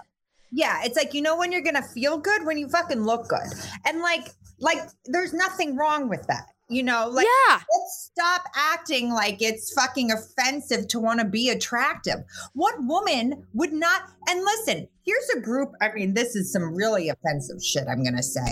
[0.52, 3.46] Yeah, it's like you know when you're gonna feel good when you fucking look good,
[3.84, 4.28] and like
[4.60, 6.46] like there's nothing wrong with that.
[6.68, 7.54] You know, like yeah.
[7.54, 12.16] let's stop acting like it's fucking offensive to want to be attractive.
[12.54, 14.02] What woman would not?
[14.28, 15.70] And listen, here's a group.
[15.80, 17.84] I mean, this is some really offensive shit.
[17.88, 18.50] I'm gonna say,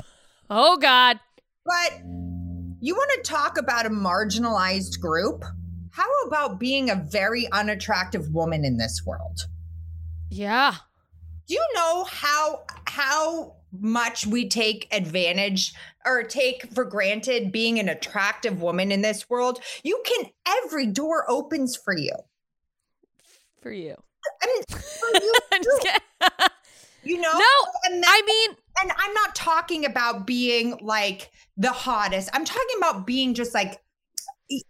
[0.49, 1.19] Oh God.
[1.65, 2.01] but
[2.81, 5.43] you want to talk about a marginalized group?
[5.91, 9.49] How about being a very unattractive woman in this world?
[10.31, 10.75] Yeah.
[11.47, 15.75] Do you know how how much we take advantage
[16.07, 19.61] or take for granted being an attractive woman in this world?
[19.83, 22.13] You can every door opens for you.
[23.61, 23.97] For you.
[24.43, 26.49] i mean for you, I'm just kidding.
[27.05, 27.33] you know?
[27.33, 32.31] No, and, that- I mean, and i'm not talking about being like the hottest.
[32.33, 33.81] I'm talking about being just like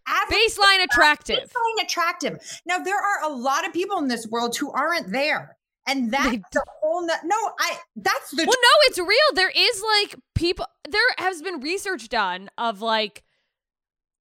[0.06, 1.38] average baseline attractive.
[1.38, 2.60] baseline attractive.
[2.66, 6.30] Now there are a lot of people in this world who aren't there and that's
[6.30, 9.08] They- the whole no, no i that's the Well, no, it's real.
[9.34, 10.66] There is like people.
[10.88, 13.22] There has been research done of like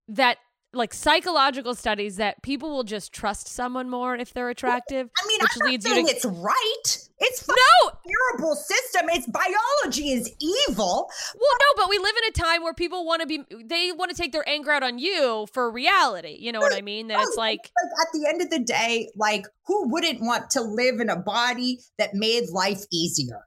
[0.07, 0.37] that,
[0.73, 5.09] like psychological studies that people will just trust someone more if they're attractive.
[5.17, 7.09] I mean, which I'm not leads you to it's right.
[7.19, 7.91] It's no.
[8.05, 9.09] terrible system.
[9.09, 11.09] It's biology is evil.
[11.35, 13.43] Well, no, but we live in a time where people want to be.
[13.63, 16.37] They want to take their anger out on you for reality.
[16.39, 17.07] You know what I mean?
[17.07, 17.71] That it's like.
[17.81, 21.17] Like at the end of the day, like who wouldn't want to live in a
[21.17, 23.45] body that made life easier?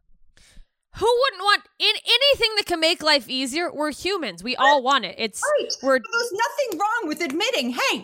[0.98, 3.70] Who wouldn't want in anything that can make life easier?
[3.72, 4.42] We're humans.
[4.42, 5.14] We all want it.
[5.18, 5.72] It's Right.
[5.82, 8.02] we're There's nothing wrong with admitting, hey, I'd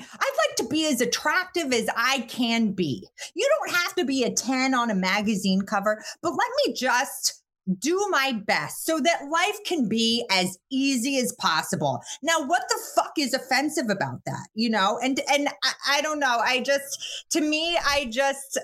[0.49, 3.09] like to be as attractive as I can be.
[3.35, 7.43] You don't have to be a 10 on a magazine cover, but let me just
[7.79, 12.03] do my best so that life can be as easy as possible.
[12.23, 14.49] Now, what the fuck is offensive about that?
[14.55, 16.41] You know, and and I, I don't know.
[16.45, 18.59] I just to me, I just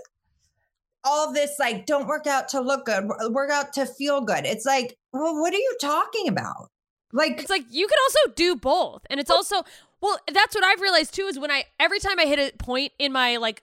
[1.09, 4.45] all this like don't work out to look good, work out to feel good.
[4.45, 6.69] It's like, well, what are you talking about?
[7.13, 9.63] Like it's like you can also do both and it's also
[10.01, 12.93] well that's what i've realized too is when i every time i hit a point
[12.99, 13.63] in my like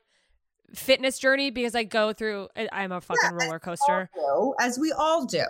[0.74, 5.26] fitness journey because i go through i'm a fucking roller coaster do, as we all
[5.26, 5.44] do.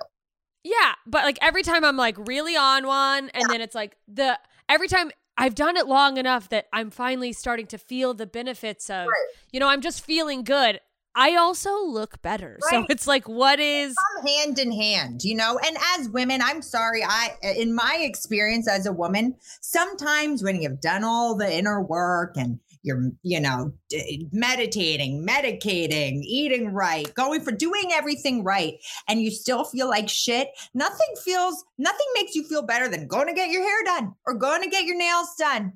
[0.63, 4.38] yeah but like every time i'm like really on one and then it's like the
[4.67, 8.89] every time i've done it long enough that i'm finally starting to feel the benefits
[8.89, 9.08] of
[9.53, 10.81] you know i'm just feeling good
[11.15, 15.60] i also look better so it's like what is come hand in hand, you know.
[15.65, 20.82] And as women, I'm sorry, I in my experience as a woman, sometimes when you've
[20.82, 27.41] done all the inner work and you're, you know, d- meditating, medicating, eating right, going
[27.41, 28.75] for doing everything right,
[29.08, 33.28] and you still feel like shit, nothing feels, nothing makes you feel better than going
[33.28, 35.73] to get your hair done or going to get your nails done.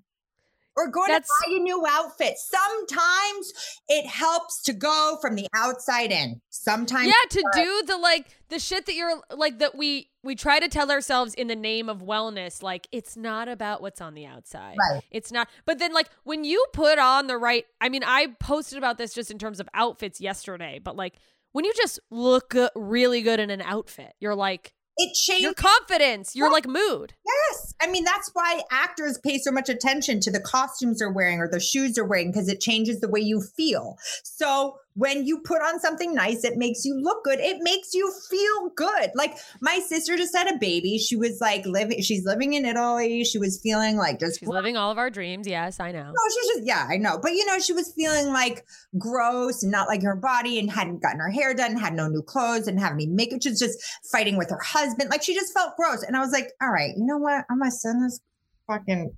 [0.77, 2.35] Or going That's- to buy a new outfit.
[2.37, 3.53] Sometimes
[3.89, 6.41] it helps to go from the outside in.
[6.49, 10.59] Sometimes yeah to do the like the shit that you're like that we we try
[10.59, 14.25] to tell ourselves in the name of wellness like it's not about what's on the
[14.25, 15.01] outside Right.
[15.11, 18.77] it's not but then like when you put on the right i mean i posted
[18.77, 21.15] about this just in terms of outfits yesterday but like
[21.53, 25.43] when you just look really good in an outfit you're like it changes.
[25.43, 27.73] your confidence your like mood Yes.
[27.81, 31.47] I mean, that's why actors pay so much attention to the costumes they're wearing or
[31.47, 33.97] the shoes they're wearing because it changes the way you feel.
[34.23, 37.39] So when you put on something nice, it makes you look good.
[37.39, 39.11] It makes you feel good.
[39.15, 40.97] Like my sister just had a baby.
[40.97, 43.23] She was like living, she's living in Italy.
[43.23, 45.47] She was feeling like just She's living all of our dreams.
[45.47, 46.03] Yes, I know.
[46.03, 47.17] no, she's just yeah, I know.
[47.21, 48.65] But you know, she was feeling like
[48.97, 52.21] gross and not like her body and hadn't gotten her hair done, had no new
[52.21, 53.41] clothes, and have any makeup.
[53.41, 53.81] She was just
[54.11, 55.09] fighting with her husband.
[55.09, 56.03] Like she just felt gross.
[56.03, 57.45] And I was like, all right, you know what?
[57.49, 58.19] I'm gonna send this
[58.67, 59.15] fucking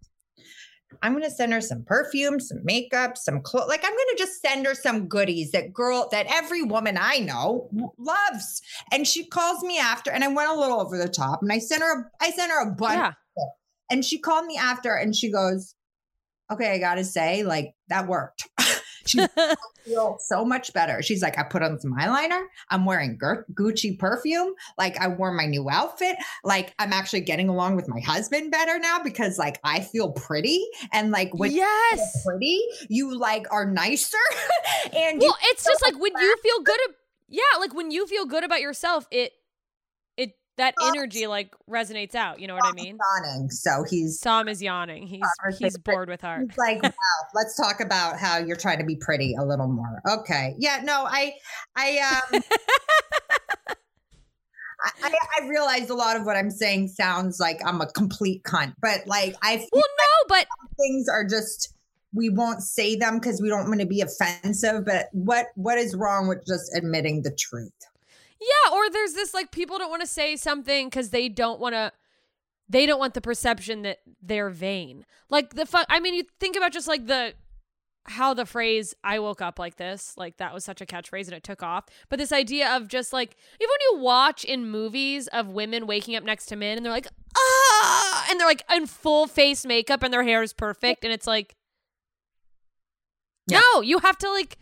[1.02, 3.68] I'm gonna send her some perfume, some makeup, some clothes.
[3.70, 7.70] Like I'm gonna just send her some goodies that girl that every woman I know
[7.98, 8.62] loves.
[8.92, 11.60] And she calls me after, and I went a little over the top, and I
[11.60, 13.12] sent her a, I sent her a bunch Yeah.
[13.90, 15.76] and she called me after and she goes,
[16.52, 18.50] Okay, I gotta say, like, that worked.
[19.12, 19.28] She
[19.86, 21.02] feels so much better.
[21.02, 22.44] She's like, I put on some eyeliner.
[22.70, 24.54] I'm wearing Gu- Gucci perfume.
[24.78, 26.16] Like, I wore my new outfit.
[26.44, 30.64] Like, I'm actually getting along with my husband better now because, like, I feel pretty.
[30.94, 32.26] And, like, when you feel yes.
[32.26, 34.18] pretty, you, like, are nicer.
[34.96, 36.80] and Well, it's just like when you feel good.
[36.90, 36.96] ab-
[37.30, 39.32] Yeah, like when you feel good about yourself, it
[40.62, 42.40] that energy like resonates out.
[42.40, 42.98] You know what I mean?
[42.98, 43.50] yawning.
[43.50, 45.08] So he's Sam is yawning.
[45.08, 46.42] He's he's bored with art.
[46.48, 46.92] He's like, wow,
[47.34, 50.02] let's talk about how you're trying to be pretty a little more.
[50.08, 50.54] Okay.
[50.60, 51.34] Yeah, no, I
[51.76, 52.42] I um
[55.04, 58.74] I, I realize a lot of what I'm saying sounds like I'm a complete cunt,
[58.82, 60.46] but like I Well, no, but
[60.80, 61.74] things are just
[62.14, 64.86] we won't say them because we don't want to be offensive.
[64.86, 67.72] But what what is wrong with just admitting the truth?
[68.42, 71.76] Yeah, or there's this like people don't want to say something because they don't want
[71.76, 71.92] to.
[72.68, 75.06] They don't want the perception that they're vain.
[75.30, 75.86] Like the fuck.
[75.90, 77.34] I mean, you think about just like the
[78.06, 81.34] how the phrase "I woke up like this" like that was such a catchphrase and
[81.34, 81.86] it took off.
[82.10, 86.16] But this idea of just like even when you watch in movies of women waking
[86.16, 90.02] up next to men and they're like ah, and they're like in full face makeup
[90.02, 91.56] and their hair is perfect and it's like
[93.48, 93.62] Yeah.
[93.76, 94.58] no, you have to like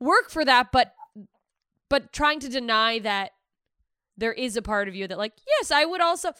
[0.00, 0.94] work for that, but
[1.88, 3.32] but trying to deny that
[4.16, 6.32] there is a part of you that like yes i would also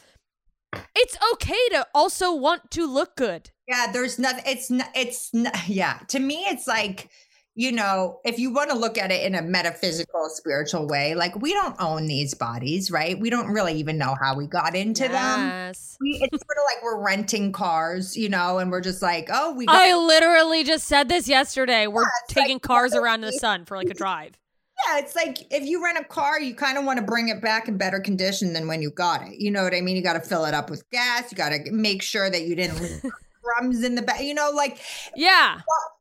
[0.95, 4.43] it's okay to also want to look good Yeah, there's nothing.
[4.45, 4.89] It's not.
[4.95, 5.99] It's not, yeah.
[6.09, 7.09] To me, it's like
[7.55, 11.35] you know, if you want to look at it in a metaphysical, spiritual way, like
[11.41, 13.19] we don't own these bodies, right?
[13.19, 15.73] We don't really even know how we got into them.
[15.99, 19.53] We, it's sort of like we're renting cars, you know, and we're just like, oh,
[19.53, 23.39] we got i literally just said this yesterday we're like taking cars around in the
[23.39, 24.39] sun for like a drive
[24.87, 27.41] Yeah, it's like if you rent a car, you kind of want to bring it
[27.41, 29.39] back in better condition than when you got it.
[29.39, 29.95] You know what I mean?
[29.95, 31.31] You got to fill it up with gas.
[31.31, 33.11] You got to make sure that you didn't leave
[33.43, 34.21] crumbs in the back.
[34.21, 34.79] You know, like
[35.15, 35.59] yeah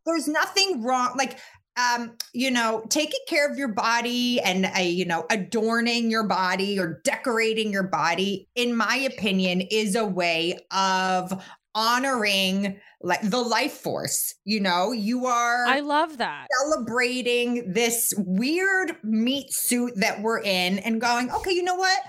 [0.09, 1.13] there's nothing wrong.
[1.17, 1.39] Like,
[1.77, 6.79] um, you know, taking care of your body and uh, you know, adorning your body
[6.79, 11.45] or decorating your body, in my opinion, is a way of
[11.79, 14.35] honoring like the life force.
[14.45, 20.81] You know, you are i love that celebrating this weird meat suit that we're in
[20.81, 22.01] and going, okay, you know what?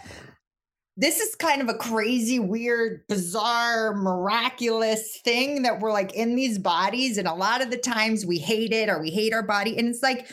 [0.97, 6.57] This is kind of a crazy, weird, bizarre, miraculous thing that we're like in these
[6.57, 7.17] bodies.
[7.17, 9.78] And a lot of the times we hate it or we hate our body.
[9.78, 10.28] And it's like,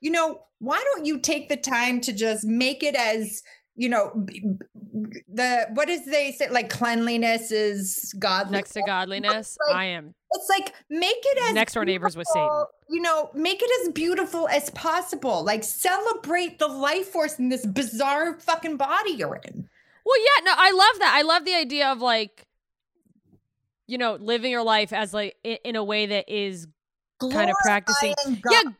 [0.00, 3.42] you know, why don't you take the time to just make it as,
[3.76, 4.10] you know,
[5.28, 10.14] the what is they say like cleanliness is God next to godliness like- i am
[10.32, 12.64] it's like make it as Next door neighbors with Satan.
[12.88, 15.44] You know, make it as beautiful as possible.
[15.44, 19.68] Like celebrate the life force in this bizarre fucking body you're in.
[20.04, 21.12] Well, yeah, no, I love that.
[21.16, 22.46] I love the idea of like,
[23.86, 26.66] you know, living your life as like in a way that is
[27.20, 28.14] kind of practicing.
[28.14, 28.72] Glorifying Yeah.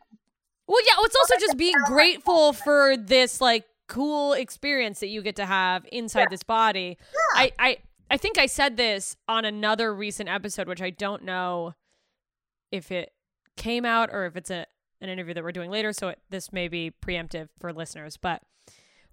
[0.67, 5.35] Well, yeah, it's also just being grateful for this like cool experience that you get
[5.37, 6.97] to have inside this body.
[7.35, 7.77] I, I,
[8.09, 11.73] I think I said this on another recent episode, which I don't know
[12.71, 13.13] if it
[13.55, 14.65] came out or if it's a
[14.99, 15.93] an interview that we're doing later.
[15.93, 18.41] So it, this may be preemptive for listeners, but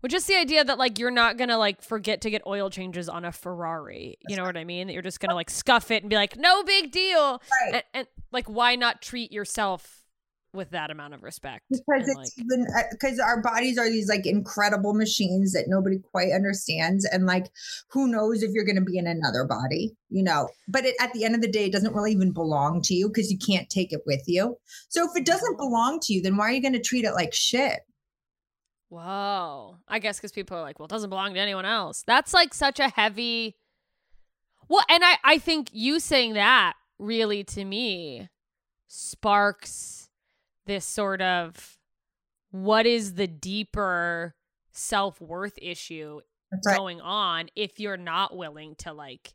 [0.00, 3.08] with just the idea that like you're not gonna like forget to get oil changes
[3.08, 4.16] on a Ferrari.
[4.28, 4.86] You know what I mean?
[4.86, 7.42] That you're just gonna like scuff it and be like, no big deal.
[7.62, 7.74] Right.
[7.74, 10.03] And, and like, why not treat yourself
[10.54, 11.64] with that amount of respect?
[11.86, 15.64] because and, it's like, even uh, because our bodies are these like incredible machines that
[15.68, 17.50] nobody quite understands and like
[17.90, 21.12] who knows if you're going to be in another body you know but it, at
[21.12, 23.68] the end of the day it doesn't really even belong to you because you can't
[23.70, 24.56] take it with you
[24.88, 27.12] so if it doesn't belong to you then why are you going to treat it
[27.12, 27.80] like shit
[28.90, 29.78] Whoa.
[29.88, 32.04] I guess because people are like, well, it doesn't belong to anyone else.
[32.06, 33.56] That's like such a heavy.
[34.68, 38.28] Well, and I, I think you saying that really to me
[38.86, 40.03] sparks
[40.66, 41.78] this sort of
[42.50, 44.34] what is the deeper
[44.72, 46.20] self worth issue
[46.52, 46.76] right.
[46.76, 49.34] going on if you're not willing to like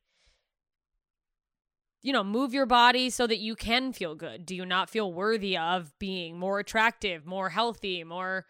[2.01, 4.45] you know, move your body so that you can feel good?
[4.45, 8.45] Do you not feel worthy of being more attractive, more healthy, more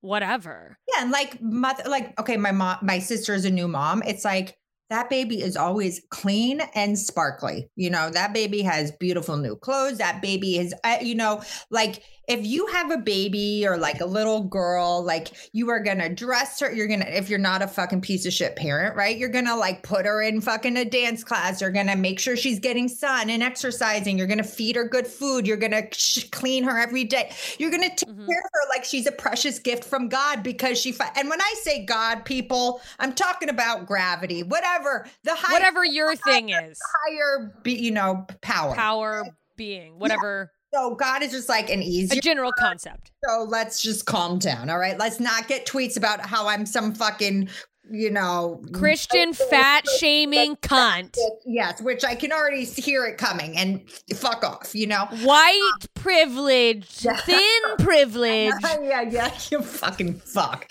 [0.00, 0.78] whatever?
[0.88, 4.02] Yeah, and like mother, like okay, my mom, my sister is a new mom.
[4.04, 4.58] It's like
[4.90, 7.70] that baby is always clean and sparkly.
[7.76, 9.98] You know, that baby has beautiful new clothes.
[9.98, 14.44] That baby is, you know, like if you have a baby or like a little
[14.44, 16.72] girl, like you are gonna dress her.
[16.72, 19.18] You're gonna, if you're not a fucking piece of shit parent, right?
[19.18, 21.60] You're gonna like put her in fucking a dance class.
[21.60, 24.16] You're gonna make sure she's getting sun and exercising.
[24.16, 25.44] You're gonna feed her good food.
[25.44, 27.32] You're gonna sh- clean her every day.
[27.58, 28.26] You're gonna take mm-hmm.
[28.26, 30.92] care of her like she's a precious gift from God because she.
[30.92, 35.84] Fi- and when I say God, people, I'm talking about gravity, whatever the high, Whatever
[35.84, 36.78] your thing is,
[37.08, 38.72] higher, be, you know, power.
[38.76, 39.24] power,
[39.56, 43.10] being, whatever, So God is just like an easy a general concept.
[43.24, 44.70] So let's just calm down.
[44.70, 44.96] All right.
[44.98, 47.48] Let's not get tweets about how I'm some fucking,
[47.90, 51.16] you know, Christian fat shaming cunt.
[51.44, 53.82] Yes, which I can already hear it coming and
[54.14, 55.06] fuck off, you know?
[55.22, 56.86] White privilege,
[57.24, 58.52] thin privilege.
[58.82, 60.70] yeah, yeah, you fucking fuck.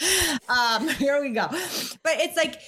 [0.49, 1.47] Um, here we go.
[2.03, 2.61] But it's like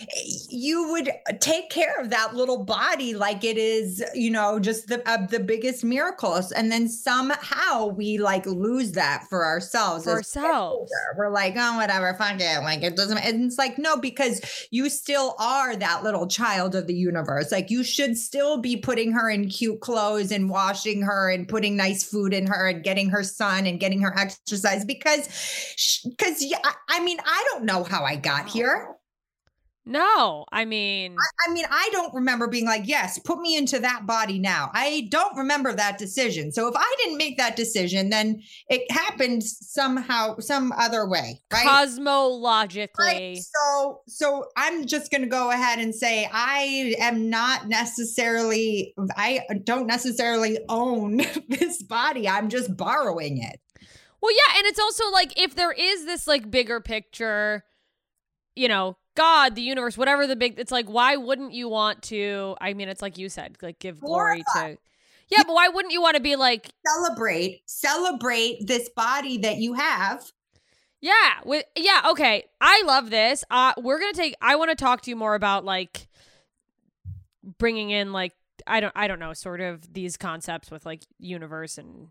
[0.50, 5.08] you would take care of that little body like it is, you know, just the
[5.10, 10.04] uh, the biggest miracles, and then somehow we like lose that for ourselves.
[10.04, 10.92] For ourselves.
[11.18, 12.60] We're like, oh, whatever, fuck it.
[12.62, 13.18] Like it doesn't.
[13.18, 14.41] And it's like no, because
[14.72, 17.52] you still are that little child of the universe.
[17.52, 21.76] Like you should still be putting her in cute clothes and washing her and putting
[21.76, 25.28] nice food in her and getting her sun and getting her exercise because,
[26.06, 28.96] because yeah, I, I mean, I don't know how I got here.
[29.84, 31.16] No, I mean,
[31.48, 34.70] I mean, I don't remember being like, yes, put me into that body now.
[34.76, 36.52] I don't remember that decision.
[36.52, 41.66] So if I didn't make that decision, then it happened somehow, some other way, right?
[41.66, 42.90] cosmologically.
[43.00, 43.38] Right.
[43.40, 49.42] So, so I'm just going to go ahead and say I am not necessarily, I
[49.64, 51.18] don't necessarily own
[51.50, 52.30] this body.
[52.30, 53.60] I'm just borrowing it.
[54.22, 57.66] Well, yeah, and it's also like if there is this like bigger picture,
[58.56, 62.56] you know, God, the universe, whatever the big it's like why wouldn't you want to
[62.62, 64.78] I mean, it's like you said, like give glory to
[65.30, 69.74] Yeah, but why wouldn't you want to be like Celebrate, celebrate this body that you
[69.74, 70.32] have.
[71.02, 71.14] Yeah,
[71.46, 72.46] with yeah, okay.
[72.62, 73.44] I love this.
[73.50, 76.08] Uh we're going to take I want to talk to you more about like
[77.58, 78.34] bringing in like
[78.68, 82.10] I don't I don't know, sort of these concepts with like universe and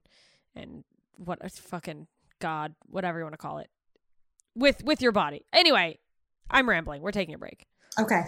[0.54, 0.84] and
[1.16, 2.06] what uh, fucking
[2.40, 3.70] god, whatever you want to call it.
[4.54, 5.44] With with your body.
[5.52, 5.98] Anyway,
[6.50, 7.02] I'm rambling.
[7.02, 7.66] We're taking a break.
[7.98, 8.22] Okay.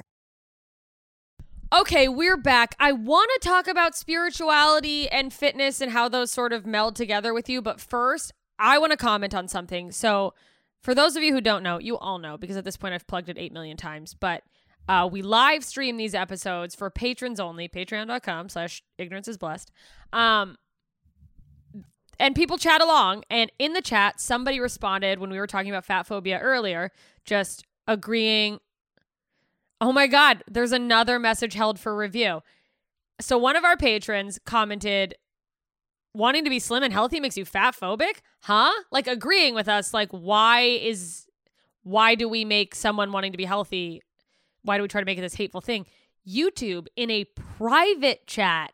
[1.73, 2.75] Okay, we're back.
[2.79, 7.33] I want to talk about spirituality and fitness and how those sort of meld together
[7.33, 9.91] with you, but first, I want to comment on something.
[9.91, 10.35] So,
[10.83, 13.07] for those of you who don't know, you all know because at this point I've
[13.07, 14.43] plugged it 8 million times, but
[14.89, 19.71] uh, we live stream these episodes for patrons only, patreon.com slash ignorance is blessed.
[20.13, 20.57] Um,
[22.19, 23.25] and people chat along.
[23.31, 26.91] And in the chat, somebody responded when we were talking about fat phobia earlier,
[27.25, 28.59] just agreeing
[29.83, 32.41] Oh my God, there's another message held for review.
[33.21, 35.17] So one of our patrons commented,
[36.15, 38.21] wanting to be slim and healthy makes you fat phobic?
[38.43, 38.71] Huh?
[38.93, 41.27] Like agreeing with us, like, why is,
[41.83, 44.03] why do we make someone wanting to be healthy?
[44.63, 45.85] Why do we try to make it this hateful thing?
[46.29, 48.73] YouTube in a private chat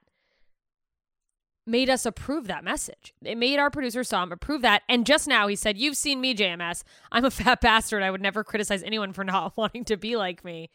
[1.69, 3.15] made us approve that message.
[3.23, 4.83] It made our producer Sam approve that.
[4.89, 6.83] And just now he said, You've seen me, JMS.
[7.13, 8.03] I'm a fat bastard.
[8.03, 10.71] I would never criticize anyone for not wanting to be like me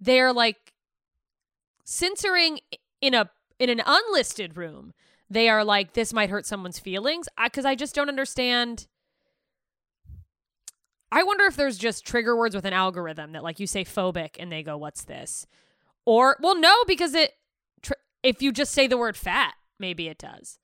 [0.00, 0.74] they're like
[1.84, 2.60] censoring
[3.00, 4.92] in a in an unlisted room
[5.30, 8.86] they are like this might hurt someone's feelings because I, I just don't understand
[11.12, 14.36] i wonder if there's just trigger words with an algorithm that like you say phobic
[14.38, 15.46] and they go what's this
[16.04, 17.32] or well no because it
[17.82, 17.92] tr-
[18.22, 20.58] if you just say the word fat maybe it does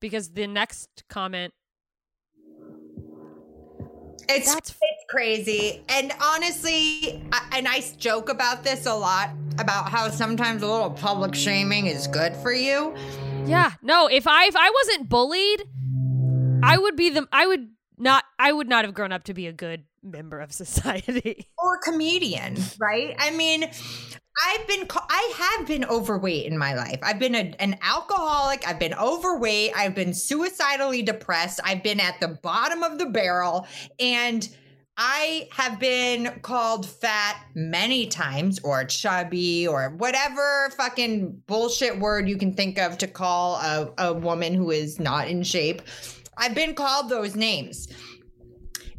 [0.00, 1.52] because the next comment
[4.26, 5.82] It's That's- it's crazy.
[5.88, 10.90] And honestly, I, and I joke about this a lot about how sometimes a little
[10.90, 12.94] public shaming is good for you.
[13.44, 14.06] Yeah, no.
[14.06, 15.64] If I if I wasn't bullied,
[16.62, 17.68] I would be the I would
[17.98, 21.46] not I would not have grown up to be a good member of society.
[21.58, 23.14] or comedian, right?
[23.18, 23.70] I mean,
[24.42, 26.98] I've been I have been overweight in my life.
[27.02, 28.66] I've been a, an alcoholic.
[28.66, 29.72] I've been overweight.
[29.76, 31.60] I've been suicidally depressed.
[31.64, 33.66] I've been at the bottom of the barrel,
[34.00, 34.48] and
[34.96, 42.36] I have been called fat many times, or chubby, or whatever fucking bullshit word you
[42.36, 45.82] can think of to call a, a woman who is not in shape.
[46.36, 47.88] I've been called those names,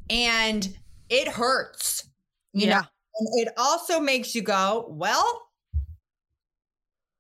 [0.10, 0.68] and
[1.10, 2.08] it hurts.
[2.54, 2.80] You Yeah.
[2.82, 5.42] know, and it also makes you go, well,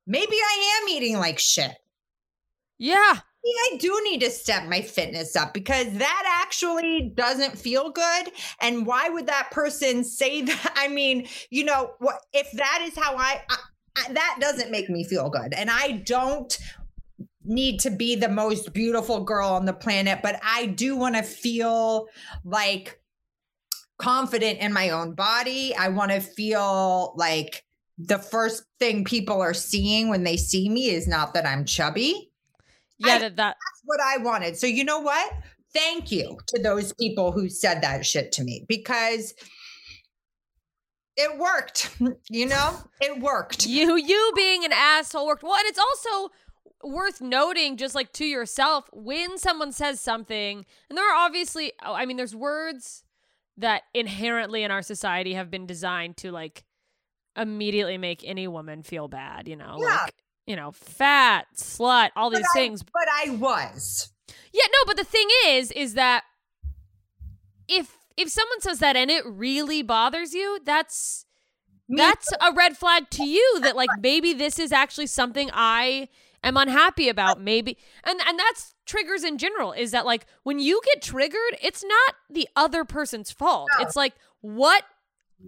[0.05, 1.75] maybe I am eating like shit.
[2.77, 3.19] Yeah.
[3.43, 8.31] Maybe I do need to step my fitness up because that actually doesn't feel good.
[8.59, 10.73] And why would that person say that?
[10.75, 13.57] I mean, you know, what if that is how I, I,
[13.97, 15.53] I that doesn't make me feel good.
[15.53, 16.57] And I don't
[17.45, 21.21] need to be the most beautiful girl on the planet, but I do want to
[21.21, 22.07] feel
[22.43, 22.99] like
[23.97, 25.75] confident in my own body.
[25.75, 27.63] I want to feel like
[27.97, 32.31] the first thing people are seeing when they see me is not that I'm chubby.
[32.97, 34.57] Yeah, I- that, that That's what I wanted.
[34.57, 35.31] So you know what?
[35.73, 39.33] Thank you to those people who said that shit to me because
[41.17, 41.95] it worked.
[42.29, 43.65] You know, it worked.
[43.65, 45.43] you you being an asshole worked.
[45.43, 46.29] Well, and it's also
[46.83, 51.93] worth noting just like to yourself when someone says something and there are obviously oh,
[51.93, 53.03] I mean there's words
[53.57, 56.63] that inherently in our society have been designed to like
[57.37, 60.01] immediately make any woman feel bad, you know, Yeah.
[60.03, 60.15] like
[60.47, 62.83] you know, fat, slut, all these But I- things.
[62.83, 64.11] But I was.
[64.53, 66.23] Yeah, no, but the thing is, is that
[67.67, 71.25] if if someone says that and it really bothers you, that's
[71.87, 76.09] Me that's a red flag to you that like maybe this is actually something I
[76.45, 77.41] am unhappy about.
[77.41, 81.83] Maybe and and that's triggers in general is that like when you get triggered, it's
[81.83, 83.67] not the other person's fault.
[83.79, 83.85] No.
[83.85, 84.83] It's like what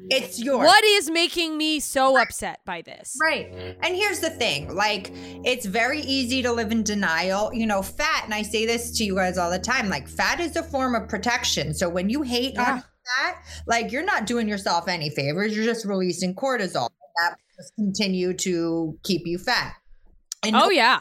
[0.10, 0.66] It's yours.
[0.66, 3.16] what is making me so upset by this?
[3.22, 3.48] Right.
[3.82, 5.12] And here's the thing like,
[5.46, 7.54] it's very easy to live in denial.
[7.54, 10.40] You know, fat, and I say this to you guys all the time like, fat
[10.40, 11.74] is a form of protection.
[11.74, 12.74] So when you hate Yeah.
[12.74, 12.84] on
[13.18, 13.38] fat,
[13.68, 15.56] like, you're not doing yourself any favors.
[15.56, 16.90] You're just releasing cortisol.
[17.22, 19.74] That will just continue to keep you fat.
[20.44, 21.00] And Oh yeah.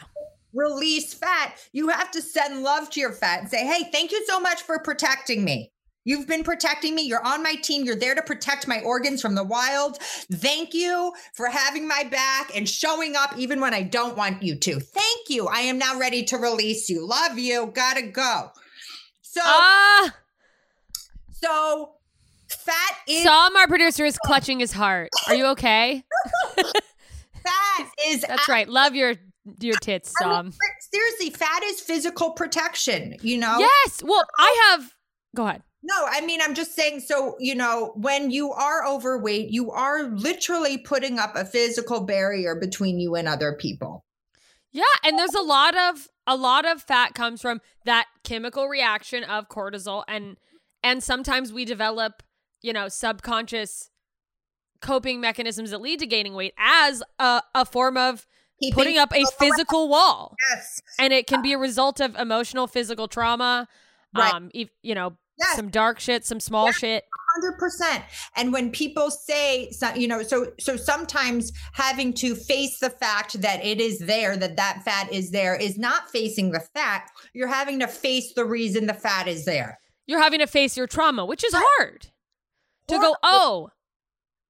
[0.53, 4.24] release fat, you have to send love to your fat and say, hey, thank you
[4.26, 5.72] so much for protecting me.
[6.07, 7.03] You've been protecting me.
[7.03, 7.84] You're on my team.
[7.84, 9.99] You're there to protect my organs from the wild.
[10.01, 14.57] Thank you for having my back and showing up even when I don't want you
[14.57, 14.78] to.
[14.78, 15.49] Thank you.
[15.49, 17.05] I am now ready to release you.
[17.05, 17.72] Love you.
[17.74, 18.51] Gotta go.
[19.22, 20.14] So, Ah,
[21.32, 21.91] so
[22.49, 25.11] fat is Sam, our producer, is clutching his heart.
[25.26, 26.05] Are you okay?
[26.57, 28.68] fat is That's right.
[28.68, 29.16] Love your
[29.61, 30.53] your tits, I mean,
[30.92, 33.59] seriously, fat is physical protection, you know?
[33.59, 34.03] Yes.
[34.05, 34.94] Well, I have.
[35.34, 35.62] Go ahead.
[35.82, 37.01] No, I mean, I'm just saying.
[37.01, 42.57] So, you know, when you are overweight, you are literally putting up a physical barrier
[42.57, 44.05] between you and other people.
[44.72, 49.22] Yeah, and there's a lot of a lot of fat comes from that chemical reaction
[49.22, 50.36] of cortisol, and
[50.82, 52.22] and sometimes we develop,
[52.62, 53.90] you know, subconscious
[54.80, 58.26] coping mechanisms that lead to gaining weight as a, a form of
[58.61, 59.50] Keeping putting up a people around.
[59.52, 60.34] physical wall.
[60.50, 60.80] Yes.
[60.98, 63.68] and it can be a result of emotional physical trauma
[64.14, 64.32] Right.
[64.32, 65.57] um you know Yes.
[65.57, 67.04] some dark shit some small shit
[67.38, 68.02] Hundred percent.
[68.34, 73.62] And when people say, you know, so so sometimes having to face the fact that
[73.62, 77.11] it is there, that that fat is there, is not facing the fat.
[77.34, 79.78] You're having to face the reason the fat is there.
[80.07, 82.07] you're having to face your trauma which is hard
[82.88, 83.68] to go oh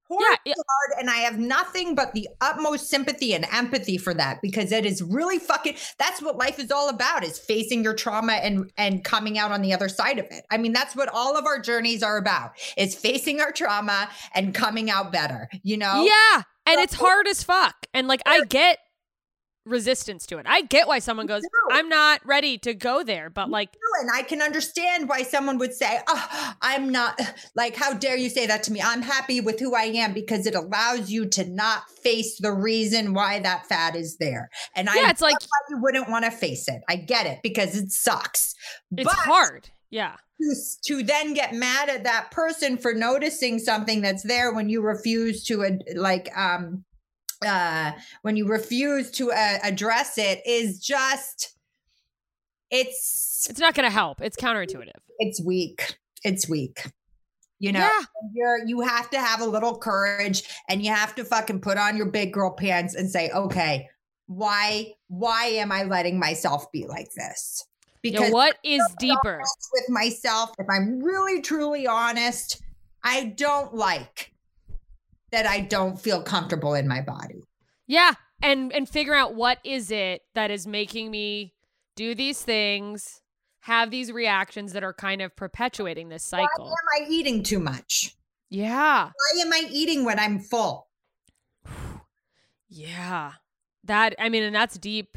[0.09, 0.55] Horribly yeah.
[0.57, 4.87] hard, and I have nothing but the utmost sympathy and empathy for that because it
[4.87, 5.77] is really fucking.
[5.99, 9.63] That's what life is all about: is facing your trauma and and coming out on
[9.63, 10.45] the other side of it.
[10.51, 14.55] I mean, that's what all of our journeys are about: is facing our trauma and
[14.55, 15.49] coming out better.
[15.63, 16.05] You know?
[16.05, 18.79] yeah and So- it's hard as fuck and like i get
[19.67, 23.51] resistance to it i get why someone goes i'm not ready to go there but
[23.51, 27.19] like And I can understand why someone would say, oh, I'm not,
[27.55, 28.83] like, how dare you say that to me?
[28.83, 33.15] I'm happy with who I am because it allows you to not face the reason
[33.15, 34.51] why that fat is there.
[34.75, 36.83] And I yeah it's like why you wouldn't want to face it.
[36.89, 38.55] I get it because it sucks.
[38.97, 40.55] it's But hard yeah To,
[40.89, 45.43] to then get mad at that person for noticing something that's there when you refuse
[45.45, 46.85] to, like, um,
[47.45, 51.57] uh, when you refuse to uh, address it is just,
[52.71, 55.99] it's it's not gonna help it's counterintuitive it's weak.
[56.25, 56.91] It's weak.
[57.59, 61.25] You know, yeah you're you have to have a little courage and you have to
[61.25, 63.89] fucking put on your big girl pants and say, okay,
[64.27, 67.65] why why am I letting myself be like this?
[68.03, 69.41] yeah what is deeper
[69.73, 72.61] with myself, if I'm really truly honest,
[73.03, 74.33] I don't like
[75.33, 77.43] that I don't feel comfortable in my body.
[77.87, 81.55] Yeah, and and figure out what is it that is making me
[81.95, 83.23] do these things,
[83.61, 86.65] have these reactions that are kind of perpetuating this cycle.
[86.65, 88.17] Why am I eating too much?
[88.51, 89.07] Yeah.
[89.07, 90.89] Why am I eating when I'm full?
[92.69, 93.35] Yeah.
[93.85, 95.17] That I mean and that's deep.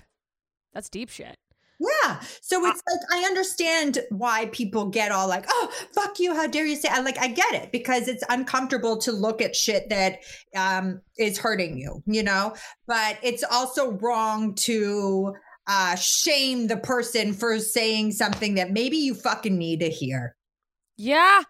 [0.71, 1.39] That's deep shit.
[1.79, 2.19] Yeah.
[2.41, 6.35] So it's like I understand why people get all like, "Oh, fuck you!
[6.35, 9.55] How dare you say?" I like I get it because it's uncomfortable to look at
[9.55, 10.19] shit that
[10.57, 12.53] um is hurting you, you know.
[12.85, 15.33] But it's also wrong to
[15.67, 20.35] uh shame the person for saying something that maybe you fucking need to hear.
[20.97, 21.43] Yeah.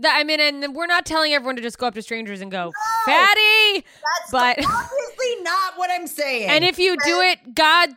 [0.00, 2.52] That, I mean, and we're not telling everyone to just go up to strangers and
[2.52, 2.70] go,
[3.04, 3.74] fatty.
[3.74, 6.48] That's But- obviously not what I'm saying.
[6.50, 7.90] And if you do it, God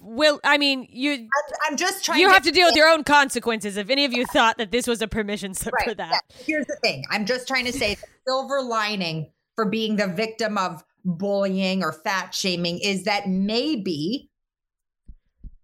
[0.00, 2.20] will, I mean, you I'm, I'm just trying.
[2.20, 4.70] you to have to deal with your own consequences if any of you thought that
[4.70, 6.22] this was a permission slip for that.
[6.30, 6.36] yeah.
[6.44, 7.04] Here's the thing.
[7.10, 11.92] I'm just trying to say the silver lining for being the victim of bullying or
[11.92, 14.30] fat shaming is that maybe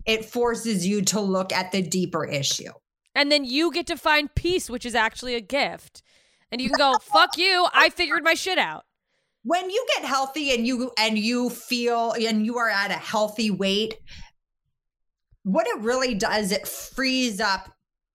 [0.06, 2.70] it forces you to look at the deeper issue.
[3.14, 6.02] And then you get to find peace, which is actually a gift.
[6.50, 8.84] And you can go, fuck you, I figured my shit out.
[9.44, 13.50] When you get healthy and you and you feel and you are at a healthy
[13.50, 13.98] weight,
[15.42, 17.72] what it really does, it frees up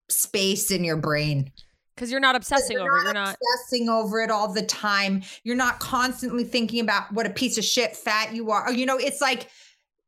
[0.10, 1.52] space in your brain.
[1.96, 3.04] Because you're not obsessing over it.
[3.06, 3.36] You're not.
[3.36, 5.24] obsessing over it all the time.
[5.44, 8.72] You're not constantly thinking about what a piece of shit fat you are.
[8.72, 9.50] You know, it's like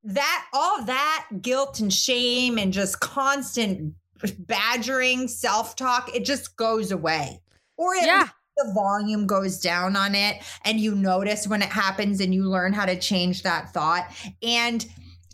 [0.04, 3.96] that all that guilt and shame and just constant
[4.40, 7.42] badgering, self-talk, it just goes away.
[7.78, 8.30] Or it Yeah.
[8.64, 12.74] The volume goes down on it and you notice when it happens and you learn
[12.74, 14.12] how to change that thought.
[14.44, 14.86] And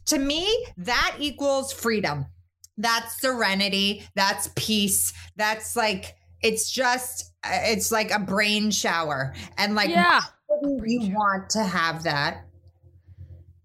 [0.06, 2.26] to me, that equals freedom.
[2.78, 4.04] That's serenity.
[4.16, 5.14] That's peace.
[5.36, 9.34] That's like, it's just, uh, it's like a brain shower.
[9.58, 10.22] And like, yeah.
[10.62, 12.46] you want to have that?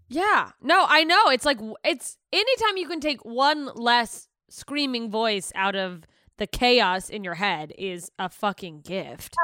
[0.09, 0.51] Yeah.
[0.63, 1.29] No, I know.
[1.29, 6.05] It's like, it's anytime you can take one less screaming voice out of
[6.41, 9.37] the chaos in your head is a fucking gift.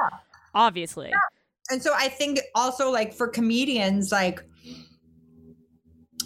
[0.54, 1.12] Obviously.
[1.70, 4.42] And so I think also like for comedians, like,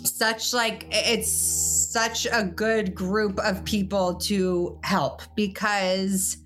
[0.04, 1.30] such like it's
[1.92, 6.38] such a good group of people to help because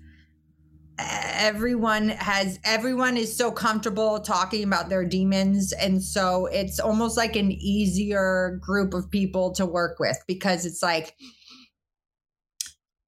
[0.97, 7.35] everyone has everyone is so comfortable talking about their demons and so it's almost like
[7.35, 11.15] an easier group of people to work with because it's like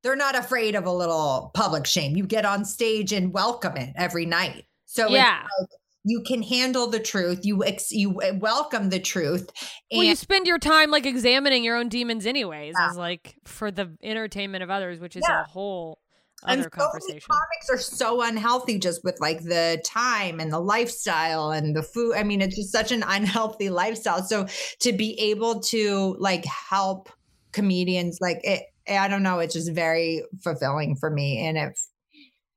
[0.08, 3.93] they're not afraid of a little public shame you get on stage and welcome it
[3.97, 5.41] every night so yeah.
[5.60, 5.70] like
[6.05, 9.51] you can handle the truth you ex- you uh, welcome the truth
[9.91, 12.89] and Well, you spend your time like examining your own demons, anyways, Yeah.
[12.89, 15.41] as like for the entertainment of others, which is Yeah.
[15.41, 15.99] a whole
[16.45, 17.28] and other so many conversation.
[17.30, 22.16] comics are so unhealthy just with like the time and the lifestyle and the food.
[22.16, 24.24] I mean, it's just such an unhealthy lifestyle.
[24.24, 24.47] So
[24.82, 27.10] to be able to like help
[27.51, 31.45] comedians, like it, I don't know, it's just very fulfilling for me.
[31.45, 31.79] And if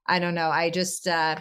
[0.07, 1.37] I don't know, I just uh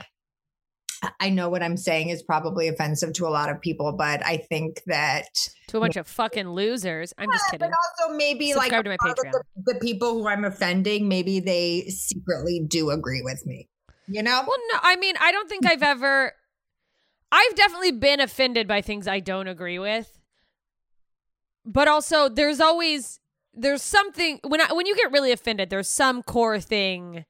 [1.19, 4.37] I know what I'm saying is probably offensive to a lot of people, but I
[4.37, 5.27] think that
[5.67, 7.13] to a bunch of fucking losers.
[7.17, 7.69] I'm just kidding.
[7.69, 9.31] But also, maybe like Subscribe to my a lot of Patreon.
[9.31, 13.69] The, the people who I'm offending, maybe they secretly do agree with me.
[14.07, 14.43] You know?
[14.45, 16.33] Well, no, I mean, I don't think I've ever.
[17.31, 20.19] I've definitely been offended by things I don't agree with,
[21.63, 23.18] but also there's always
[23.59, 27.25] there's something when I when you get really offended, there's some core thing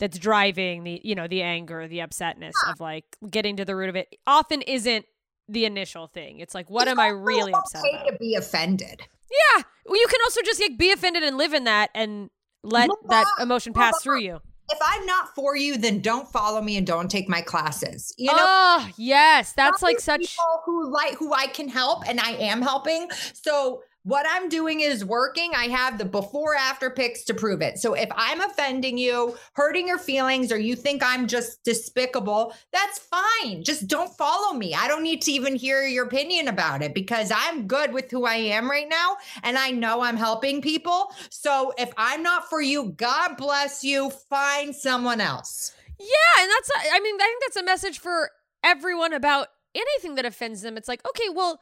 [0.00, 3.88] that's driving the you know the anger, the upsetness of like getting to the root
[3.88, 4.14] of it.
[4.26, 5.04] Often isn't
[5.48, 6.38] the initial thing.
[6.40, 8.12] It's like, what It's am I really upset okay about?
[8.12, 9.02] to be offended.
[9.30, 12.30] Yeah, well, you can also just like be offended and live in that and
[12.62, 14.40] let that on, emotion pass through you.
[14.70, 18.14] If I'm not for you, then don't follow me and don't take my classes.
[18.16, 20.20] You know, oh yes, that's like such.
[20.20, 23.08] people who like who I can help and I am helping.
[23.34, 25.52] So what I'm doing is working.
[25.56, 27.78] I have the before after pics to prove it.
[27.78, 32.98] So if I'm offending you, hurting your feelings, or you think I'm just despicable, that's
[32.98, 33.64] fine.
[33.64, 34.74] Just don't follow me.
[34.74, 38.26] I don't need to even hear your opinion about it because I'm good with who
[38.26, 39.16] I am right now.
[39.42, 41.10] And I know I'm helping people.
[41.30, 44.10] So if I'm not for you, God bless you.
[44.10, 45.72] Find someone else.
[45.98, 48.30] Yeah, and that's I mean, I think that's a message for
[48.62, 50.76] everyone about anything that offends them.
[50.76, 51.60] It's like, okay, well,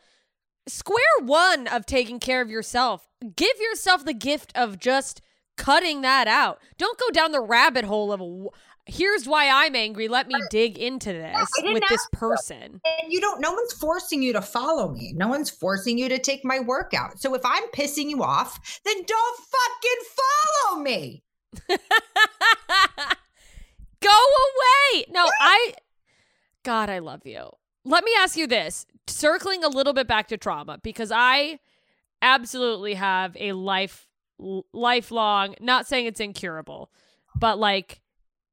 [0.66, 3.08] square one of taking care of yourself.
[3.36, 5.20] Give yourself the gift of just
[5.56, 6.60] cutting that out.
[6.78, 8.56] Don't go down the rabbit hole of "Wh-
[8.86, 10.08] here's why I'm angry.
[10.08, 12.80] Let me dig into this didn't with this person.
[12.84, 15.12] And you don't, no one's forcing you to follow me.
[15.16, 17.20] No one's forcing you to take my workout.
[17.20, 21.22] So if I'm pissing you off, then don't fucking follow me.
[24.00, 25.04] Go away.
[25.10, 25.74] No, I
[26.64, 27.50] God, I love you.
[27.84, 31.58] Let me ask you this, circling a little bit back to trauma because I
[32.20, 34.06] absolutely have a life
[34.72, 36.90] lifelong, not saying it's incurable,
[37.38, 38.00] but like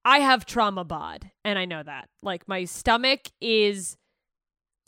[0.05, 2.09] I have trauma bod and I know that.
[2.21, 3.97] Like my stomach is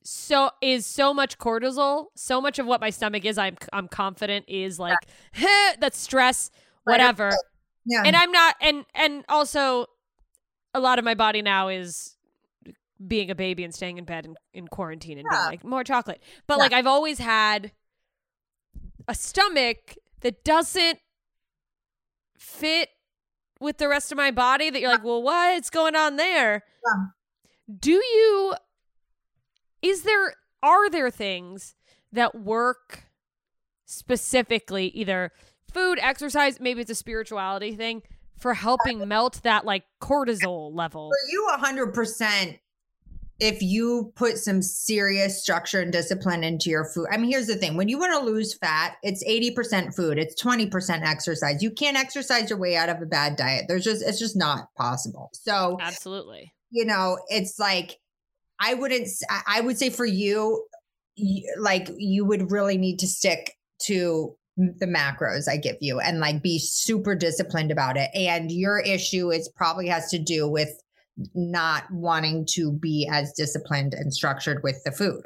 [0.04, 2.08] so is so much cortisol.
[2.16, 4.98] So much of what my stomach is, I'm I'm confident is like
[5.80, 6.50] that's stress,
[6.84, 7.32] whatever.
[7.86, 8.04] Yeah.
[8.06, 9.88] And I'm not, and and also,
[10.74, 12.16] a lot of my body now is
[13.08, 16.22] being a baby and staying in bed in, in quarantine and being like more chocolate.
[16.48, 16.64] But Yeah.
[16.64, 17.72] like I've always had
[19.08, 21.00] a stomach that doesn't
[22.38, 22.90] fit
[23.60, 24.70] with the rest of my body.
[24.70, 26.64] That you're like, well, what's going on there?
[26.86, 27.04] Yeah.
[27.80, 28.54] Do you?
[29.82, 30.36] Is there?
[30.64, 31.76] Are there things
[32.12, 33.06] that work
[33.86, 35.32] specifically either
[35.74, 38.04] food, exercise, maybe it's a spirituality thing
[38.38, 41.10] for helping melt that like cortisol level.
[41.10, 42.60] For you, 100%,
[43.42, 47.08] if you put some serious structure and discipline into your food.
[47.12, 50.42] I mean, here's the thing when you want to lose fat, it's 80% food, it's
[50.42, 51.64] 20% exercise.
[51.64, 53.66] You can't exercise your way out of a bad diet.
[53.68, 55.32] There's just, it's just not possible.
[55.34, 56.54] So, Absolutely.
[56.70, 57.98] you know, it's like,
[58.60, 59.08] I wouldn't,
[59.48, 60.64] I would say for you,
[61.58, 66.44] like, you would really need to stick to the macros I give you and like
[66.44, 68.12] be super disciplined about it.
[68.14, 70.70] And your issue is probably has to do with
[71.36, 75.24] not wanting to be as disciplined and structured with the food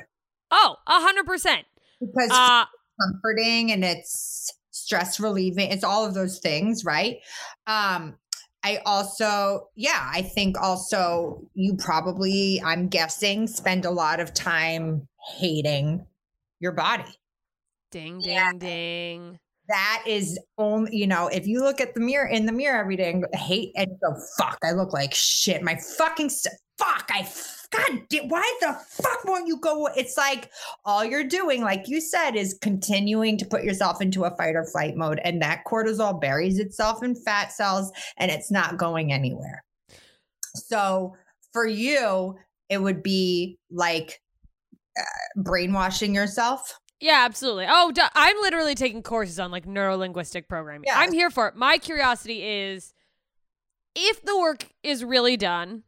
[0.52, 1.66] Oh, a hundred percent.
[2.00, 2.66] because Uh
[3.02, 5.70] comforting and it's stress relieving.
[5.72, 7.18] It's all of those things, right?
[7.68, 8.18] Um,
[8.64, 15.08] I also, yeah, I think also you probably, I'm guessing, spend a lot of time
[15.38, 16.06] hating
[16.60, 17.04] your body.
[17.92, 18.52] ding ding Yeah.
[18.58, 19.40] ding.
[19.68, 22.96] That is only, you know, if you look at the mirror in the mirror every
[22.96, 25.64] day and hate and go, fuck, I look like shit.
[25.64, 27.28] My fucking st- fuck, I
[27.72, 29.88] God, why the fuck won't you go?
[29.96, 30.52] It's like
[30.86, 34.66] all you're doing, like you said, is continuing to put yourself into a fight or
[34.66, 39.64] flight mode, and that cortisol buries itself in fat cells, and it's not going anywhere.
[40.54, 41.16] So
[41.54, 42.36] for you,
[42.70, 44.22] it would be like
[44.98, 46.80] uh, brainwashing yourself.
[47.02, 47.66] Yeah, absolutely.
[47.68, 50.86] Oh, I'm literally taking courses on like neuro linguistic programming.
[50.88, 51.00] Yeah.
[51.00, 51.56] I'm here for it.
[51.56, 52.94] My curiosity is
[53.96, 55.84] if the work is really done,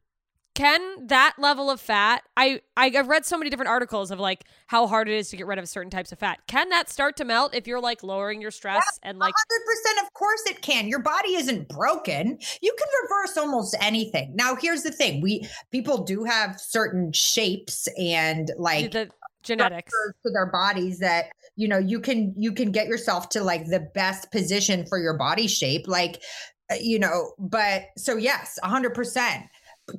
[0.57, 2.23] can that level of fat?
[2.35, 5.45] I, I've read so many different articles of like how hard it is to get
[5.45, 6.39] rid of certain types of fat.
[6.47, 10.13] Can that start to melt if you're like lowering your stress and like 100% of
[10.13, 14.91] course it can your body isn't broken you can reverse almost anything now here's the
[14.91, 19.09] thing we people do have certain shapes and like the
[19.47, 19.93] genetics?
[20.23, 21.25] to their bodies that
[21.55, 25.17] you know you can you can get yourself to like the best position for your
[25.17, 26.21] body shape like
[26.71, 29.43] uh, you know but so yes 100%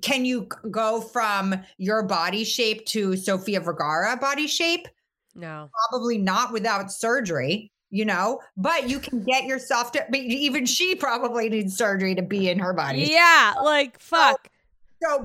[0.03, 4.87] can you go from your body shape to Sofia Vergara body shape
[5.35, 5.71] No.
[5.91, 10.95] probably not without surgery, you know, but you can get yourself to, but even she
[10.95, 13.09] probably needs surgery to be in her body.
[13.11, 14.41] Yeah, like fuck.
[14.45, 14.51] So,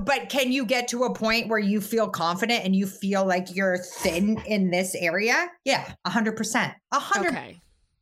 [0.04, 3.54] but can you get to a point where you feel confident and you feel like
[3.54, 5.48] you're thin in this area?
[5.64, 7.60] Yeah, a hundred percent, a hundred, Okay.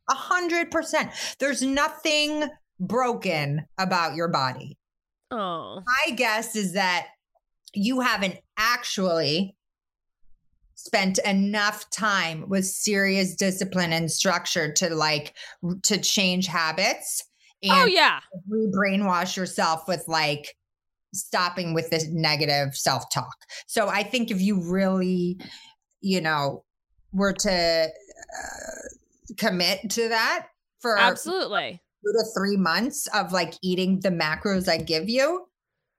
[0.09, 1.11] a hundred percent.
[1.39, 2.45] There's nothing
[2.79, 4.77] broken about your body.
[5.31, 5.81] Oh.
[5.85, 7.07] My guess is that
[7.73, 9.55] you haven't actually
[10.75, 15.33] spent enough time with serious discipline and structure to like
[15.83, 17.23] to change habits
[17.63, 18.19] oh, and Oh yeah.
[18.49, 20.55] re-brainwash yourself with like
[21.13, 23.35] stopping with this negative self-talk.
[23.67, 25.39] So I think if you really,
[26.01, 26.63] you know,
[27.11, 30.47] were to uh, commit to that
[30.79, 31.81] for Absolutely.
[32.05, 35.45] two to three months of like eating the macros I give you,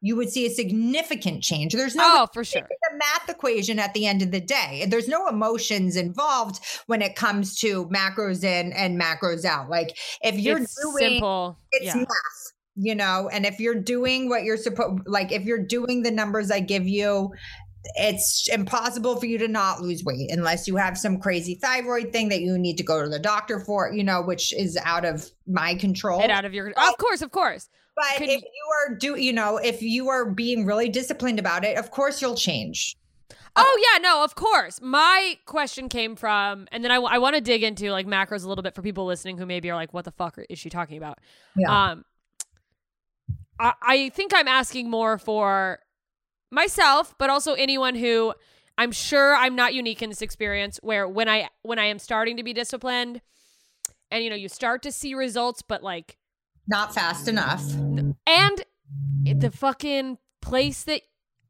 [0.00, 1.72] you would see a significant change.
[1.72, 2.60] There's no Oh, for sure.
[2.60, 4.84] a math equation at the end of the day.
[4.86, 9.70] There's no emotions involved when it comes to macros in and macros out.
[9.70, 11.58] Like if you're it's doing simple.
[11.72, 11.96] it's yeah.
[11.96, 12.43] math,
[12.76, 16.50] you know, and if you're doing what you're supposed like if you're doing the numbers
[16.50, 17.32] I give you,
[17.96, 22.28] it's impossible for you to not lose weight unless you have some crazy thyroid thing
[22.30, 25.30] that you need to go to the doctor for, you know, which is out of
[25.46, 26.20] my control.
[26.22, 27.68] It out of your Of course, of course.
[27.94, 31.38] But Could if you- you are do you know, if you are being really disciplined
[31.38, 32.96] about it, of course you'll change.
[33.56, 34.80] Oh yeah, no, of course.
[34.82, 38.62] My question came from, and then I, want to dig into like macros a little
[38.62, 41.20] bit for people listening who maybe are like, "What the fuck is she talking about?"
[41.56, 41.90] Yeah.
[41.92, 42.04] Um,
[43.59, 45.80] I, I think I'm asking more for
[46.50, 48.34] myself, but also anyone who
[48.76, 50.80] I'm sure I'm not unique in this experience.
[50.82, 53.20] Where when I when I am starting to be disciplined,
[54.11, 56.16] and you know you start to see results, but like
[56.66, 57.62] Not fast enough.
[58.26, 58.64] and
[59.24, 61.02] the fucking place that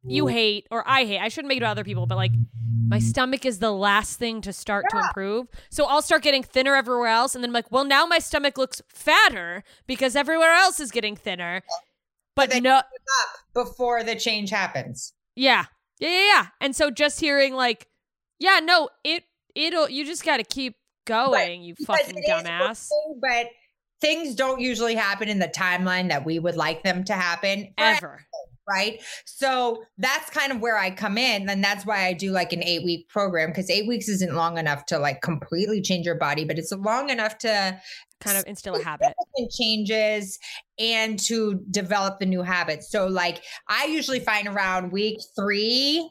[0.07, 1.19] you hate or I hate.
[1.19, 2.33] I shouldn't make it about other people, but like
[2.89, 5.47] my stomach is the last thing to start to improve.
[5.71, 8.59] So I'll start getting thinner everywhere else, and then I'm like, well, now my stomach
[8.59, 11.63] looks fatter because everywhere else is getting thinner.
[12.37, 12.83] But no,
[13.55, 15.13] before the change happens.
[15.37, 15.65] yeah,
[16.01, 16.47] yeah, yeah, yeah.
[16.61, 17.87] And so just hearing like
[18.39, 19.25] Yeah, no, it
[19.55, 20.77] it'll you just got to keep
[21.07, 22.89] going, you Because fucking dumbass.
[23.21, 23.49] but
[24.01, 27.73] things don't usually happen in the timeline that we would like them to happen.
[27.79, 28.21] Ever.
[28.69, 29.01] right?
[29.25, 31.49] So that's kind of where I come in.
[31.49, 34.59] And that's why I do like an eight week program because eight weeks isn't long
[34.59, 37.79] enough to like completely change your body, but it's long enough to
[38.25, 39.13] Kind of instill a habit.
[39.51, 40.39] changes
[40.79, 42.91] and to develop the new habits.
[42.91, 46.11] So, like, I usually find around week three,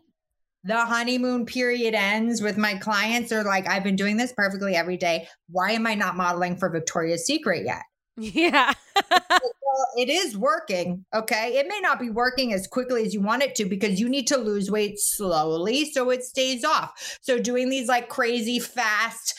[0.64, 4.98] the honeymoon period ends with my clients are like, I've been doing this perfectly every
[4.98, 5.28] day.
[5.50, 7.82] Why am I not modeling for Victoria's Secret yet?
[8.16, 8.74] Yeah.
[9.12, 11.04] well, it is working.
[11.14, 11.58] Okay.
[11.58, 14.28] It may not be working as quickly as you want it to because you need
[14.28, 17.18] to lose weight slowly so it stays off.
[17.22, 19.34] So, doing these like crazy fast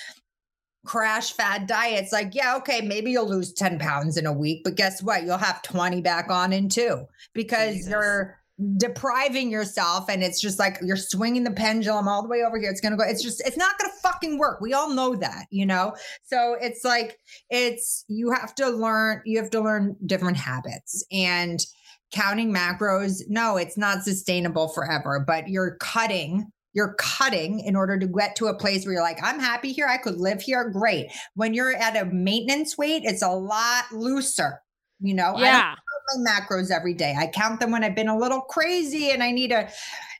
[0.84, 4.76] crash fad diets, like, yeah, okay, maybe you'll lose 10 pounds in a week, but
[4.76, 5.24] guess what?
[5.24, 7.90] You'll have 20 back on in two because Jesus.
[7.90, 8.38] you're
[8.76, 12.70] depriving yourself and it's just like you're swinging the pendulum all the way over here
[12.70, 15.66] it's gonna go it's just it's not gonna fucking work we all know that you
[15.66, 17.18] know so it's like
[17.50, 21.66] it's you have to learn you have to learn different habits and
[22.12, 28.06] counting macros no it's not sustainable forever but you're cutting you're cutting in order to
[28.06, 31.10] get to a place where you're like i'm happy here i could live here great
[31.34, 34.60] when you're at a maintenance weight it's a lot looser
[35.00, 35.74] you know I yeah.
[36.16, 37.14] my macros every day.
[37.16, 39.68] I count them when I've been a little crazy and I need to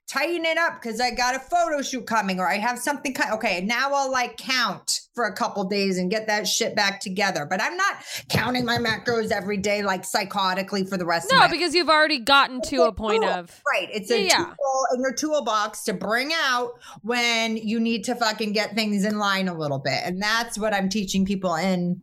[0.08, 3.14] tighten it up because I got a photo shoot coming or I have something.
[3.32, 7.46] Okay, now I'll like count for a couple days and get that shit back together.
[7.48, 7.96] But I'm not
[8.28, 12.18] counting my macros every day like psychotically for the rest of No, because you've already
[12.18, 13.30] gotten to a point tool.
[13.30, 13.88] of Right.
[13.92, 14.38] It's a Yeah.
[14.44, 19.18] tool in your toolbox to bring out when you need to fucking get things in
[19.18, 20.00] line a little bit.
[20.04, 22.02] And that's what I'm teaching people in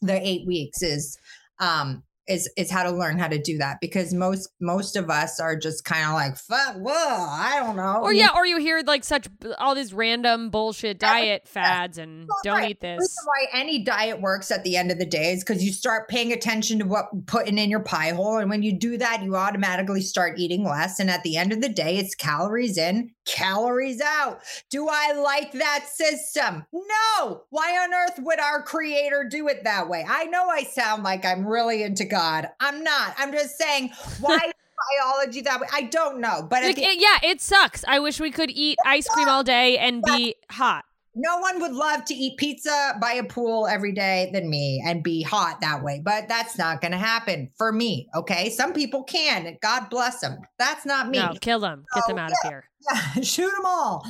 [0.00, 1.18] the eight weeks is
[1.58, 5.38] um is is how to learn how to do that because most most of us
[5.40, 8.82] are just kind of like fuck whoa I don't know or yeah, or you hear
[8.86, 12.70] like such all these random bullshit Yeah, diet fads and Well, don't right.
[12.70, 13.14] eat this.
[13.24, 16.32] why any diet works at the end of the day is because you start paying
[16.32, 18.38] attention to what putting in your pie hole.
[18.38, 20.98] And when you do that, you automatically start eating less.
[20.98, 24.40] And at the end of the day, it's calories in, calories out.
[24.70, 26.64] Do I like that system?
[26.72, 27.42] No.
[27.50, 30.04] Why on earth would our creator do it that way?
[30.08, 32.48] I know I sound like I'm really into God.
[32.60, 33.14] I'm not.
[33.18, 33.90] I'm just saying,
[34.20, 34.38] why
[35.00, 35.66] biology that way?
[35.72, 36.46] I don't know.
[36.48, 37.84] But Like, the it- yeah, it sucks.
[37.86, 40.84] I wish we could eat ice cream all day and be hot.
[41.14, 45.02] no one would love to eat pizza by a pool every day than me and
[45.02, 49.02] be hot that way but that's not going to happen for me okay some people
[49.04, 51.86] can god bless them that's not me No, kill them.
[51.94, 52.64] Get them So, out of here.
[53.22, 54.04] shoot them all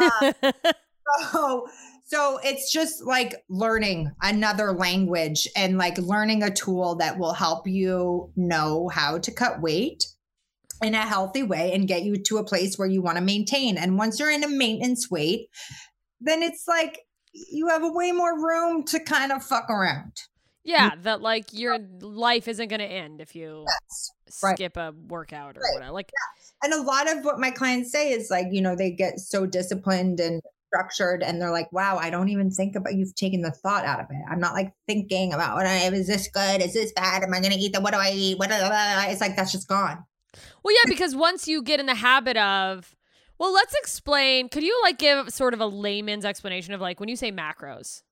[0.00, 0.32] Uh,
[1.30, 1.68] so
[2.08, 7.66] so it's just like learning another language and like learning a tool that will help
[7.66, 10.06] you know how to cut weight
[10.82, 13.76] in a healthy way and get you to a place where you want to maintain
[13.76, 15.48] and once you're in a maintenance weight
[16.20, 17.00] then it's like
[17.32, 20.12] you have a way more room to kind of fuck around
[20.68, 24.10] yeah, that like your life isn't going to end if you Yes.
[24.42, 24.56] right.
[24.56, 25.74] skip a workout or Right.
[25.74, 25.92] whatever.
[25.92, 26.10] Like,
[26.60, 29.46] and a lot of what my clients say is like you know they get so
[29.46, 30.42] disciplined and
[30.76, 34.00] structured and they're like wow i don't even think about you've taken the thought out
[34.00, 34.22] of it.
[34.30, 36.60] I'm not like thinking about what I, is this good?
[36.60, 37.22] Is this bad?
[37.22, 38.38] Am i gonna eat the what do i eat?
[38.38, 40.04] What it's like that's just gone.
[40.62, 42.94] Well, yeah, because once you get in the habit of,
[43.38, 44.48] well, let's explain.
[44.48, 48.02] Could you like give sort of a layman's explanation of like when you say macros,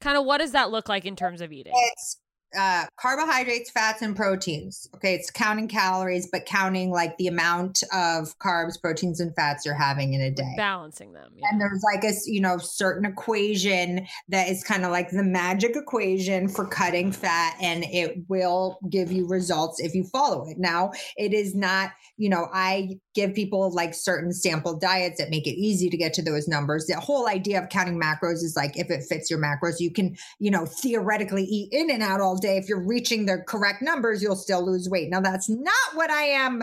[0.00, 1.72] kind of what does that look like in terms of eating?
[1.74, 2.18] it's
[2.56, 4.88] uh, carbohydrates, fats, and proteins.
[4.96, 9.74] Okay, it's counting calories, but counting like the amount of carbs, proteins, and fats you're
[9.74, 10.54] having in a day.
[10.56, 11.32] Balancing them.
[11.36, 11.48] Yeah.
[11.50, 15.76] And there's like a you know certain equation that is kind of like the magic
[15.76, 20.58] equation for cutting fat, and it will give you results if you follow it.
[20.58, 25.46] Now, it is not you know I give people like certain sample diets that make
[25.46, 26.86] it easy to get to those numbers.
[26.86, 30.16] The whole idea of counting macros is like if it fits your macros, you can
[30.38, 32.58] you know theoretically eat in and out all day.
[32.58, 35.08] If you're reaching the correct numbers, you'll still lose weight.
[35.08, 36.62] Now, that's not what I am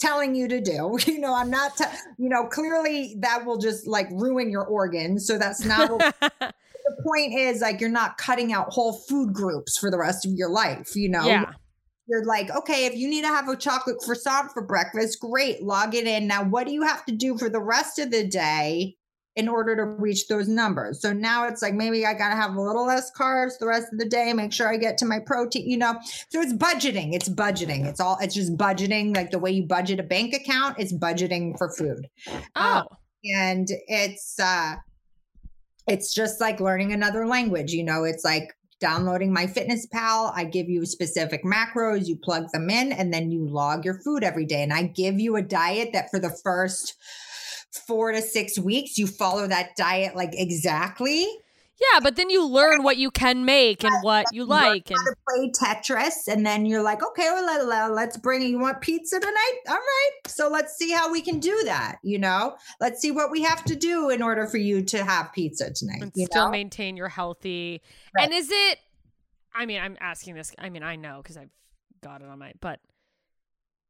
[0.00, 0.98] telling you to do.
[1.08, 1.84] You know, I'm not, t-
[2.18, 5.26] you know, clearly that will just like ruin your organs.
[5.26, 7.60] So that's not what the point is.
[7.60, 10.94] Like, you're not cutting out whole food groups for the rest of your life.
[10.94, 11.52] You know, yeah.
[12.08, 15.94] you're like, okay, if you need to have a chocolate croissant for breakfast, great, log
[15.94, 16.26] it in.
[16.26, 18.97] Now, what do you have to do for the rest of the day?
[19.38, 21.00] In order to reach those numbers.
[21.00, 23.86] So now it's like maybe I got to have a little less carbs the rest
[23.92, 25.96] of the day, make sure I get to my protein, you know.
[26.28, 27.14] So it's budgeting.
[27.14, 27.86] It's budgeting.
[27.86, 29.14] It's all, it's just budgeting.
[29.14, 32.08] Like the way you budget a bank account, it's budgeting for food.
[32.56, 32.82] Oh.
[33.32, 34.74] And it's, uh,
[35.86, 37.70] it's just like learning another language.
[37.70, 42.92] You know, it's like downloading MyFitnessPal i give you specific macros you plug them in
[42.92, 46.08] and then you log your food every day and i give you a diet that
[46.12, 46.94] for the first
[47.72, 51.26] four to six weeks, you follow that diet like exactly.
[51.80, 54.98] Yeah, but then you learn what you can make and what you like and
[55.28, 58.42] play Tetris, and then you're like, okay, well, let, let's bring.
[58.42, 59.58] You want pizza tonight?
[59.68, 60.10] All right.
[60.26, 61.98] So let's see how we can do that.
[62.02, 65.32] You know, let's see what we have to do in order for you to have
[65.32, 66.02] pizza tonight.
[66.02, 66.50] and you still know?
[66.50, 67.80] maintain your healthy.
[68.12, 68.24] Right.
[68.24, 68.78] And is it?
[69.54, 70.52] I mean, I'm asking this.
[70.58, 71.50] I mean, I know because I've
[72.02, 72.54] got it on my.
[72.60, 72.80] But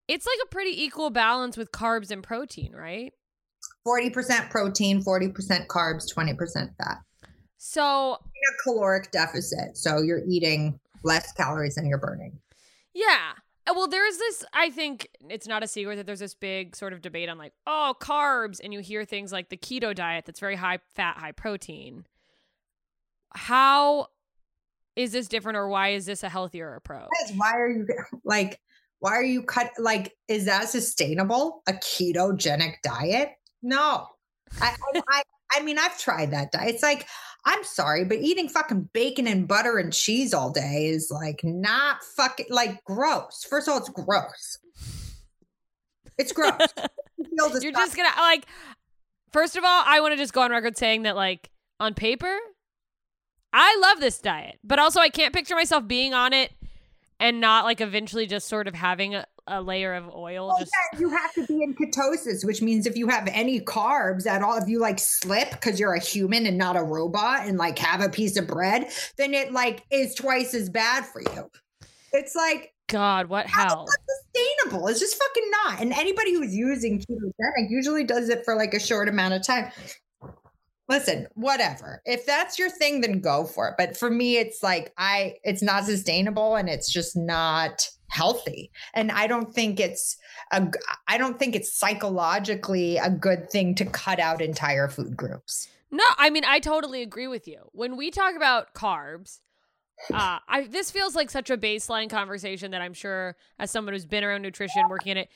[0.09, 3.15] it's like a pretty equal balance with carbs and protein, right?
[3.89, 6.37] 40% protein, 40% carbs, 20%
[6.77, 6.99] fat.
[7.57, 9.77] So In a caloric deficit.
[9.77, 12.39] So you're eating less calories than you're burning.
[12.95, 13.33] yeah.
[13.67, 14.45] Uh, Well, there's this.
[14.53, 17.53] I think it's not a secret that there's this big sort of debate on like,
[17.67, 21.33] oh, carbs, and you hear things like the keto diet that's very high fat, high
[21.33, 22.07] protein.
[23.35, 24.09] How
[24.97, 27.09] is this different, or why is this a healthier approach?
[27.37, 27.87] Why are you
[28.25, 28.59] like,
[29.01, 29.71] why are you cut?
[29.79, 31.63] Like, is that sustainable?
[31.69, 33.31] A ketogenic diet?
[33.63, 34.09] No.
[34.61, 34.75] I,
[35.09, 35.23] I,
[35.57, 36.75] I, mean, I've tried that diet.
[36.75, 37.07] It's like,
[37.45, 42.03] I'm sorry, but eating fucking bacon and butter and cheese all day is like not
[42.17, 43.47] fucking like gross.
[43.49, 44.59] First of all, it's gross.
[46.17, 46.53] It's gross.
[47.17, 48.47] You're just gonna like.
[49.33, 52.35] First of all, I want to just go on record saying that, like, on paper,
[53.53, 56.51] I love this diet, but also I can't picture myself being on it
[57.21, 60.55] and not like eventually just sort of having a, a layer of oil.
[60.59, 64.27] Just yeah, you have to be in ketosis, which means if you have any carbs
[64.27, 67.59] at all, if you like slip because you're a human and not a robot and
[67.59, 71.51] like have a piece of bread, then it like is twice as bad for you.
[72.13, 73.87] It's like God, what how hell?
[74.35, 74.89] sustainable?
[74.89, 75.81] It's just fucking not.
[75.81, 79.71] And anybody who's using ketogenic usually does it for like a short amount of time.
[80.89, 82.01] Listen, whatever.
[82.07, 83.75] If that's your thing, then go for it.
[83.77, 88.71] But for me, it's like I it's not sustainable and it's just not healthy.
[88.95, 90.17] And I don't think it's
[90.51, 90.69] a
[91.07, 95.69] i don't think it's psychologically a good thing to cut out entire food groups.
[95.91, 97.71] No, I mean I totally agree with you.
[97.73, 99.41] When we talk about carbs,
[100.13, 104.07] uh, I this feels like such a baseline conversation that I'm sure, as someone who's
[104.07, 105.29] been around nutrition, working in it,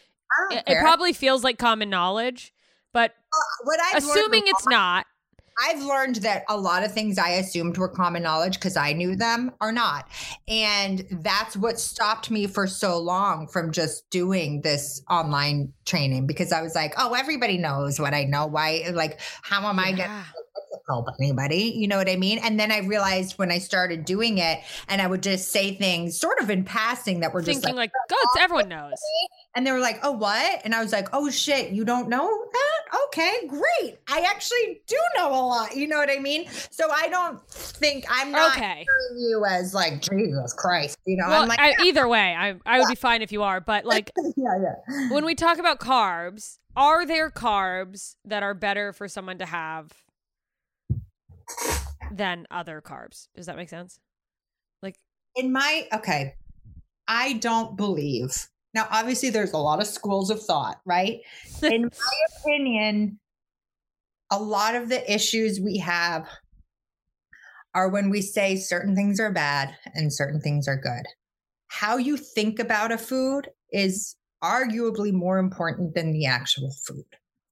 [0.51, 2.53] it, it probably feels like common knowledge.
[2.93, 3.14] But
[3.64, 5.07] what assuming it's not,
[5.61, 9.17] I've learned that a lot of things I assumed were common knowledge because I knew
[9.17, 10.09] them are not.
[10.49, 16.53] And that's what stopped me for so long from just doing this online training because
[16.53, 18.47] I was like, oh, everybody knows what I know.
[18.47, 20.25] Why, like, how am I going to.
[20.89, 21.72] Help anybody?
[21.76, 22.39] You know what I mean?
[22.39, 26.18] And then I realized when I started doing it and I would just say things
[26.18, 28.99] sort of in passing that were just like, like, "Go, it's everyone knows."
[29.55, 30.62] and they were like, oh, what?
[30.64, 32.99] And I was like, oh, shit, you don't know that?
[33.07, 33.99] Okay, great.
[34.09, 35.76] I actually do know a lot.
[35.76, 36.49] You know what I mean?
[36.70, 38.87] So I don't think I'm not Okay.
[39.16, 40.99] you as like, Jesus Christ.
[41.05, 43.43] You know, Well, I'm like, I, either way, I I would be fine if you
[43.43, 43.61] are.
[43.61, 45.09] But like yeah, yeah.
[45.11, 49.93] when we talk about carbs, are there carbs that are better for someone to have
[52.12, 53.28] than other carbs?
[53.34, 54.01] Does that make sense?
[54.82, 54.97] Like,
[55.36, 56.34] In my, okay,
[57.09, 58.49] I don't believe.
[58.74, 61.20] Now, obviously, there's a lot of schools of thought, right?
[61.62, 63.20] In my opinion,
[64.30, 66.26] a lot of the issues we have
[67.74, 71.05] are when we say certain things are bad and certain things are good.
[71.68, 77.05] How you think about a food is arguably more important than the actual food.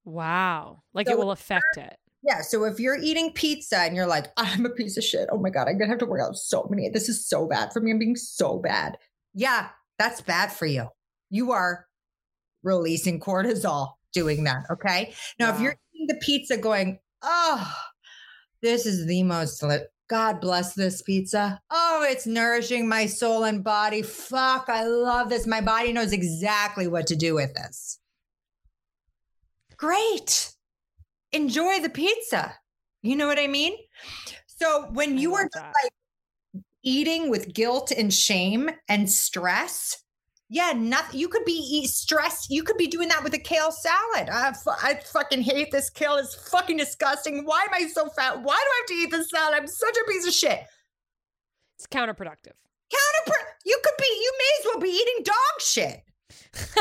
[0.03, 1.97] wow, like So it will affect it.
[2.23, 2.41] Yeah.
[2.41, 5.27] So if you're eating pizza and you're like, I'm a piece of shit.
[5.31, 6.87] Oh my God, I'm going to have to work out so many.
[6.89, 7.91] This is so bad for me.
[7.91, 8.97] I'm being so bad.
[9.33, 10.87] Yeah, that's bad for you.
[11.29, 11.87] You are
[12.63, 14.65] releasing cortisol doing that.
[14.69, 15.13] Okay.
[15.39, 17.73] Now, if you're eating the pizza going, oh,
[18.61, 19.63] this is the most,
[20.09, 21.59] God bless this pizza.
[21.71, 24.01] Oh, it's nourishing my soul and body.
[24.01, 25.47] Fuck, I love this.
[25.47, 27.97] My body knows exactly what to do with this.
[29.77, 30.53] Great
[31.33, 32.55] enjoy the pizza.
[33.01, 33.73] You know what I mean?
[34.45, 40.03] So when you are just like eating with guilt and shame and stress,
[40.49, 41.17] yeah, nothing.
[41.19, 42.49] You could be stressed.
[42.49, 44.29] You could be doing that with a kale salad.
[44.29, 44.53] I,
[44.83, 46.17] I fucking hate this kale.
[46.17, 47.45] It's fucking disgusting.
[47.45, 48.41] Why am I so fat?
[48.41, 49.57] Why do I have to eat this salad?
[49.57, 50.59] I'm such a piece of shit.
[51.77, 52.53] It's counterproductive.
[52.91, 53.39] Counter.
[53.65, 54.05] You could be.
[54.05, 56.01] You may as well be eating dog shit.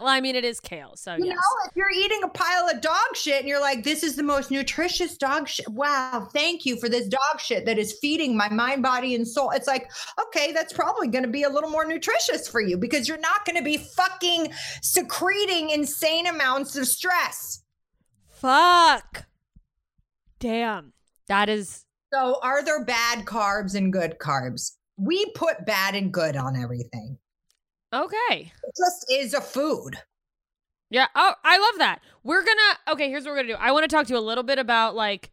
[0.00, 1.34] well, I mean, it is kale, so You yes.
[1.34, 4.22] know, if you're eating a pile of dog shit and you're like, this is the
[4.22, 5.68] most nutritious dog shit.
[5.68, 9.50] Wow, thank you for this dog shit that is feeding my mind, body, and soul.
[9.50, 9.90] It's like,
[10.26, 13.44] okay, that's probably going to be a little more nutritious for you because you're not
[13.44, 14.52] going to be fucking
[14.82, 17.62] secreting insane amounts of stress.
[18.28, 19.26] Fuck.
[20.38, 20.92] Damn.
[21.28, 24.72] That is So, are there bad carbs and good carbs?
[24.96, 27.18] We put bad and good on everything.
[27.92, 28.52] Okay.
[28.62, 29.96] It just is a food.
[30.90, 31.06] Yeah.
[31.14, 32.00] Oh, I love that.
[32.24, 33.58] We're gonna okay, here's what we're gonna do.
[33.58, 35.30] I want to talk to you a little bit about like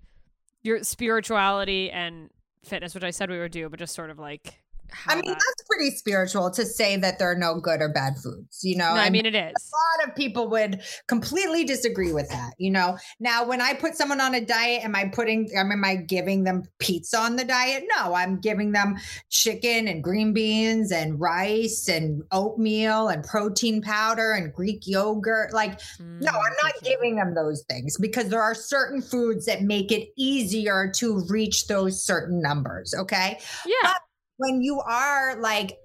[0.62, 2.30] your spirituality and
[2.64, 4.60] fitness, which I said we would do, but just sort of like
[5.08, 8.18] I mean, that- that's pretty spiritual to say that there are no good or bad
[8.18, 8.94] foods, you know?
[8.96, 9.54] no, I mean it is.
[9.72, 12.98] a lot of people would completely disagree with that, you know?
[13.20, 15.96] Now, when I put someone on a diet, am I putting, I mean, am I
[15.96, 17.86] giving them pizza on the diet?
[17.98, 18.98] No, I'm giving them
[19.30, 25.54] chicken and green beans and rice and oatmeal and protein powder and Greek yogurt.
[25.54, 29.62] Like, no, I'm not Mm, giving them those things because there are certain foods that
[29.62, 32.94] make it easier to reach those certain numbers.
[32.98, 33.40] Okay.
[33.66, 33.94] Yeah.
[34.38, 35.80] When you are like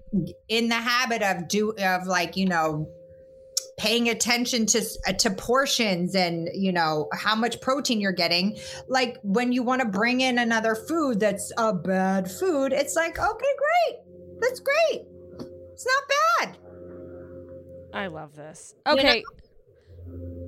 [0.47, 2.87] in the habit of do of like, you know,
[3.77, 8.55] paying attention to uh, to portions and you know how much protein you're getting
[8.87, 13.17] like when you want to bring in another food that's a bad food it's like
[13.17, 13.99] okay great
[14.39, 15.01] that's great
[15.71, 16.03] it's not
[16.47, 16.57] bad
[17.95, 18.75] I love this.
[18.87, 19.23] You know- Okay.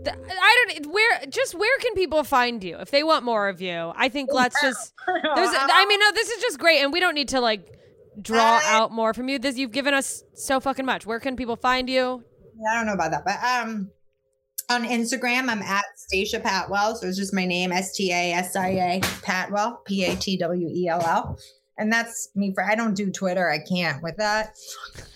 [0.08, 3.92] I don't where just where can people find you if they want more of you?
[3.96, 7.16] I think let's just there's I mean no this is just great and we don't
[7.16, 7.72] need to like
[8.22, 9.40] draw I- out more from you.
[9.40, 11.06] This you've given us so fucking much.
[11.06, 12.24] Where can people find you?
[12.70, 13.92] I don't know about that, but um,
[14.70, 16.96] on Instagram, I'm at Stacia Patwell.
[16.96, 20.38] So it's just my name, S T A S I A Patwell, P A T
[20.38, 21.38] W E L L.
[21.78, 23.50] And that's me for, I don't do Twitter.
[23.50, 24.56] I can't with that.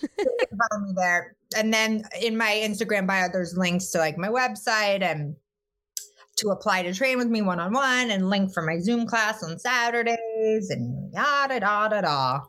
[0.00, 1.34] Follow me there.
[1.56, 5.36] And then in my Instagram bio, there's links to like my website and
[6.36, 9.42] to apply to train with me one on one and link for my Zoom class
[9.42, 12.42] on Saturdays and yada, da yada.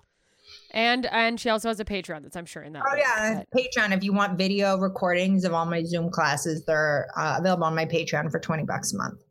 [0.71, 2.83] And and she also has a Patreon that's I'm sure in that.
[2.87, 3.95] Oh yeah, but- Patreon.
[3.95, 7.85] If you want video recordings of all my Zoom classes, they're uh, available on my
[7.85, 9.21] Patreon for twenty bucks a month.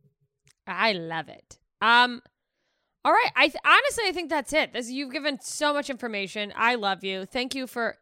[0.66, 1.58] I love it.
[1.80, 2.22] Um,
[3.04, 3.30] all right.
[3.34, 4.72] I th- honestly, I think that's it.
[4.72, 6.52] This you've given so much information.
[6.56, 7.24] I love you.
[7.24, 7.96] Thank you for.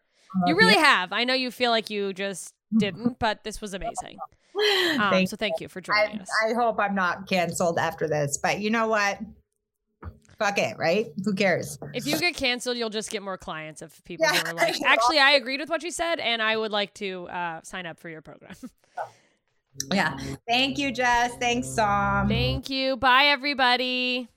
[0.47, 1.11] You really have.
[1.13, 4.19] I know you feel like you just didn't, but this was amazing.
[4.99, 6.29] Um, Thank so thank you for joining I, us.
[6.45, 9.21] I hope I'm not canceled after this, but you know what?
[10.39, 11.07] Fuck it, right?
[11.25, 11.79] Who cares?
[11.95, 14.81] If you get canceled, you'll just get more clients of people Yeah, who are like,
[14.87, 17.99] actually, I agreed with what you said, and I would like to uh, sign up
[17.99, 18.55] for your program.
[19.93, 20.19] Yeah.
[20.49, 21.37] Thank you, Jess.
[21.37, 22.27] Thanks, Sam.
[22.27, 22.97] Thank you.
[22.97, 24.29] Bye, everybody.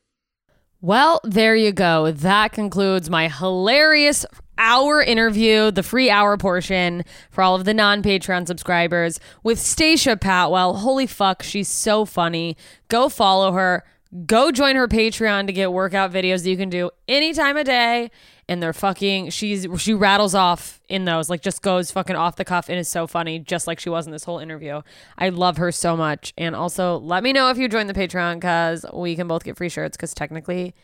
[0.82, 2.12] Well, there you go.
[2.12, 4.24] That concludes my hilarious
[4.58, 10.16] hour interview, the free hour portion for all of the non Patreon subscribers with Stacia
[10.16, 10.78] Patwell.
[10.78, 12.56] Holy fuck, she's so funny.
[12.88, 13.84] Go follow her.
[14.26, 17.66] Go join her Patreon to get workout videos that you can do any time of
[17.66, 18.12] day.
[18.50, 22.44] And they're fucking, she's, she rattles off in those, like just goes fucking off the
[22.44, 24.82] cuff and is so funny, just like she was in this whole interview.
[25.18, 26.34] I love her so much.
[26.38, 29.56] And also, let me know if you join the Patreon because we can both get
[29.56, 30.76] free shirts because technically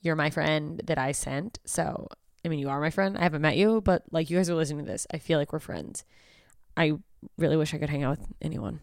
[0.00, 1.58] you're my friend that I sent.
[1.66, 2.08] So,
[2.42, 3.18] I mean, you are my friend.
[3.18, 5.06] I haven't met you, but like you guys are listening to this.
[5.12, 6.04] I feel like we're friends.
[6.74, 6.92] I
[7.36, 8.80] really wish I could hang out with anyone.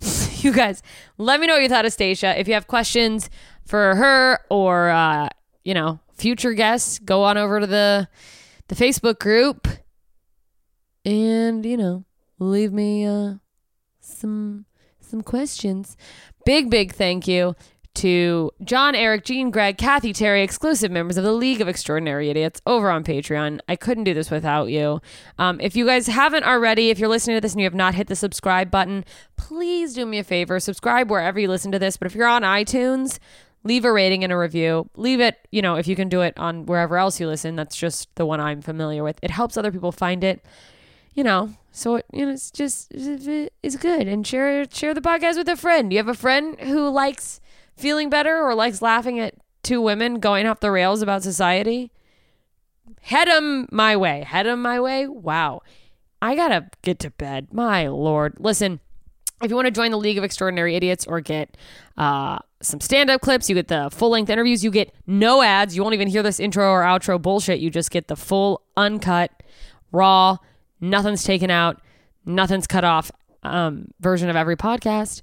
[0.42, 0.82] you guys,
[1.18, 2.38] let me know what you thought of Stacia.
[2.38, 3.30] If you have questions
[3.64, 5.28] for her or, uh,
[5.64, 8.08] you know, future guests, go on over to the
[8.68, 9.68] the Facebook group
[11.04, 12.04] and, you know,
[12.38, 13.34] leave me uh,
[14.00, 14.66] some
[15.00, 15.96] some questions.
[16.44, 17.54] Big, big thank you
[17.96, 22.60] to John, Eric, Jean, Greg, Kathy, Terry, exclusive members of the League of Extraordinary Idiots
[22.66, 23.60] over on Patreon.
[23.68, 25.00] I couldn't do this without you.
[25.38, 27.94] Um, if you guys haven't already, if you're listening to this and you have not
[27.94, 29.04] hit the subscribe button,
[29.36, 30.60] please do me a favor.
[30.60, 31.96] Subscribe wherever you listen to this.
[31.96, 33.18] But if you're on iTunes,
[33.64, 34.88] leave a rating and a review.
[34.96, 37.56] Leave it, you know, if you can do it on wherever else you listen.
[37.56, 39.18] That's just the one I'm familiar with.
[39.22, 40.44] It helps other people find it
[41.16, 44.06] you know, so you know, it's just it's good.
[44.06, 45.90] And share share the podcast with a friend.
[45.90, 47.40] You have a friend who likes
[47.76, 51.90] feeling better or likes laughing at two women going off the rails about society.
[53.00, 54.22] Head them my way.
[54.22, 55.06] Head them my way.
[55.06, 55.62] Wow,
[56.22, 57.48] I gotta get to bed.
[57.52, 58.80] My lord, listen.
[59.42, 61.58] If you want to join the League of Extraordinary Idiots or get
[61.98, 65.76] uh, some stand up clips, you get the full length interviews, you get no ads.
[65.76, 67.60] You won't even hear this intro or outro bullshit.
[67.60, 69.42] You just get the full, uncut,
[69.92, 70.38] raw,
[70.80, 71.82] nothing's taken out,
[72.24, 73.10] nothing's cut off
[73.42, 75.20] um, version of every podcast.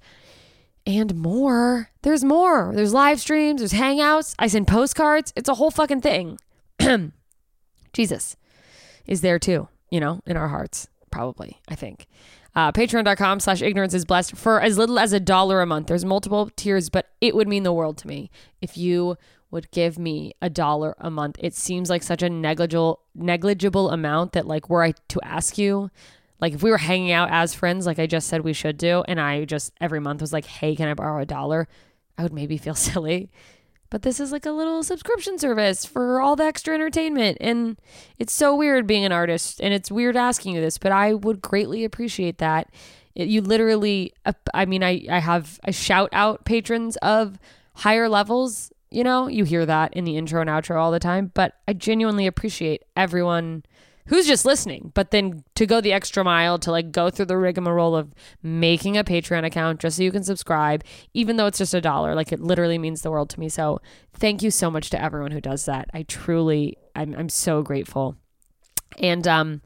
[0.86, 1.90] And more.
[2.02, 2.74] There's more.
[2.76, 4.36] There's live streams, there's hangouts.
[4.38, 5.32] I send postcards.
[5.36, 6.38] It's a whole fucking thing.
[7.94, 8.36] Jesus
[9.06, 12.08] is there too, you know, in our hearts, probably, I think.
[12.56, 15.88] Uh, Patreon.com slash ignorance is blessed for as little as a dollar a month.
[15.88, 18.30] There's multiple tiers, but it would mean the world to me
[18.62, 19.18] if you
[19.50, 21.38] would give me a dollar a month.
[21.40, 25.90] It seems like such a negligible negligible amount that like were I to ask you,
[26.44, 29.04] like if we were hanging out as friends, like I just said we should do,
[29.08, 31.68] and I just every month was like, hey, can I borrow a dollar?
[32.18, 33.32] I would maybe feel silly.
[33.90, 37.38] But this is like a little subscription service for all the extra entertainment.
[37.40, 37.78] And
[38.20, 41.42] it's so weird being an artist and it's weird asking you this, but I would
[41.42, 42.68] greatly appreciate that
[43.16, 44.12] It- you literally,
[44.54, 47.38] I mean, I, I have, I shout out patrons of
[47.76, 48.72] higher levels.
[48.90, 51.74] You know, you hear that in the intro and outro all the time, but I
[51.74, 53.64] genuinely appreciate everyone
[54.08, 57.38] who's just listening, but then to go the extra mile to like go through the
[57.38, 61.74] rigmarole of making a Patreon account just so you can subscribe, even though it's just
[61.74, 63.50] a dollar, like it literally means the world to me.
[63.50, 63.82] So
[64.14, 65.90] thank you so much to everyone who does that.
[65.94, 68.18] I truly, I'm, I'm so grateful.
[69.00, 69.62] And um,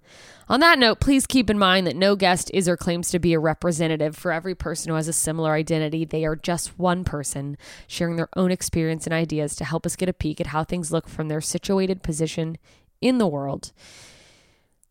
[0.49, 3.33] on that note, please keep in mind that no guest is or claims to be
[3.33, 6.05] a representative for every person who has a similar identity.
[6.05, 7.57] They are just one person
[7.87, 10.91] sharing their own experience and ideas to help us get a peek at how things
[10.91, 12.57] look from their situated position
[13.01, 13.73] in the world.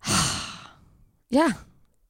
[1.30, 1.52] yeah.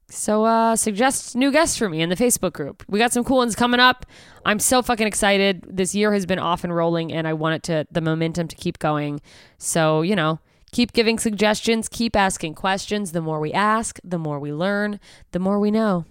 [0.09, 2.85] So uh suggest new guests for me in the Facebook group.
[2.89, 4.07] We got some cool ones coming up.
[4.45, 5.65] I'm so fucking excited.
[5.69, 8.57] This year has been off and rolling and I want it to the momentum to
[8.57, 9.21] keep going.
[9.59, 10.39] So, you know,
[10.71, 13.13] keep giving suggestions, keep asking questions.
[13.13, 15.01] The more we ask, the more we learn,
[15.33, 16.05] the more we know.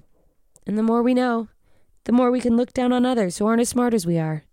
[0.67, 1.47] And the more we know,
[2.05, 4.43] the more we can look down on others who aren't as smart as we are.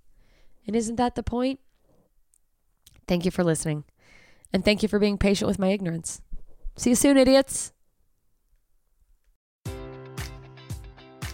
[0.66, 1.60] And isn't that the point?
[3.08, 3.84] Thank you for listening.
[4.52, 6.20] And thank you for being patient with my ignorance.
[6.76, 7.72] See you soon, idiots.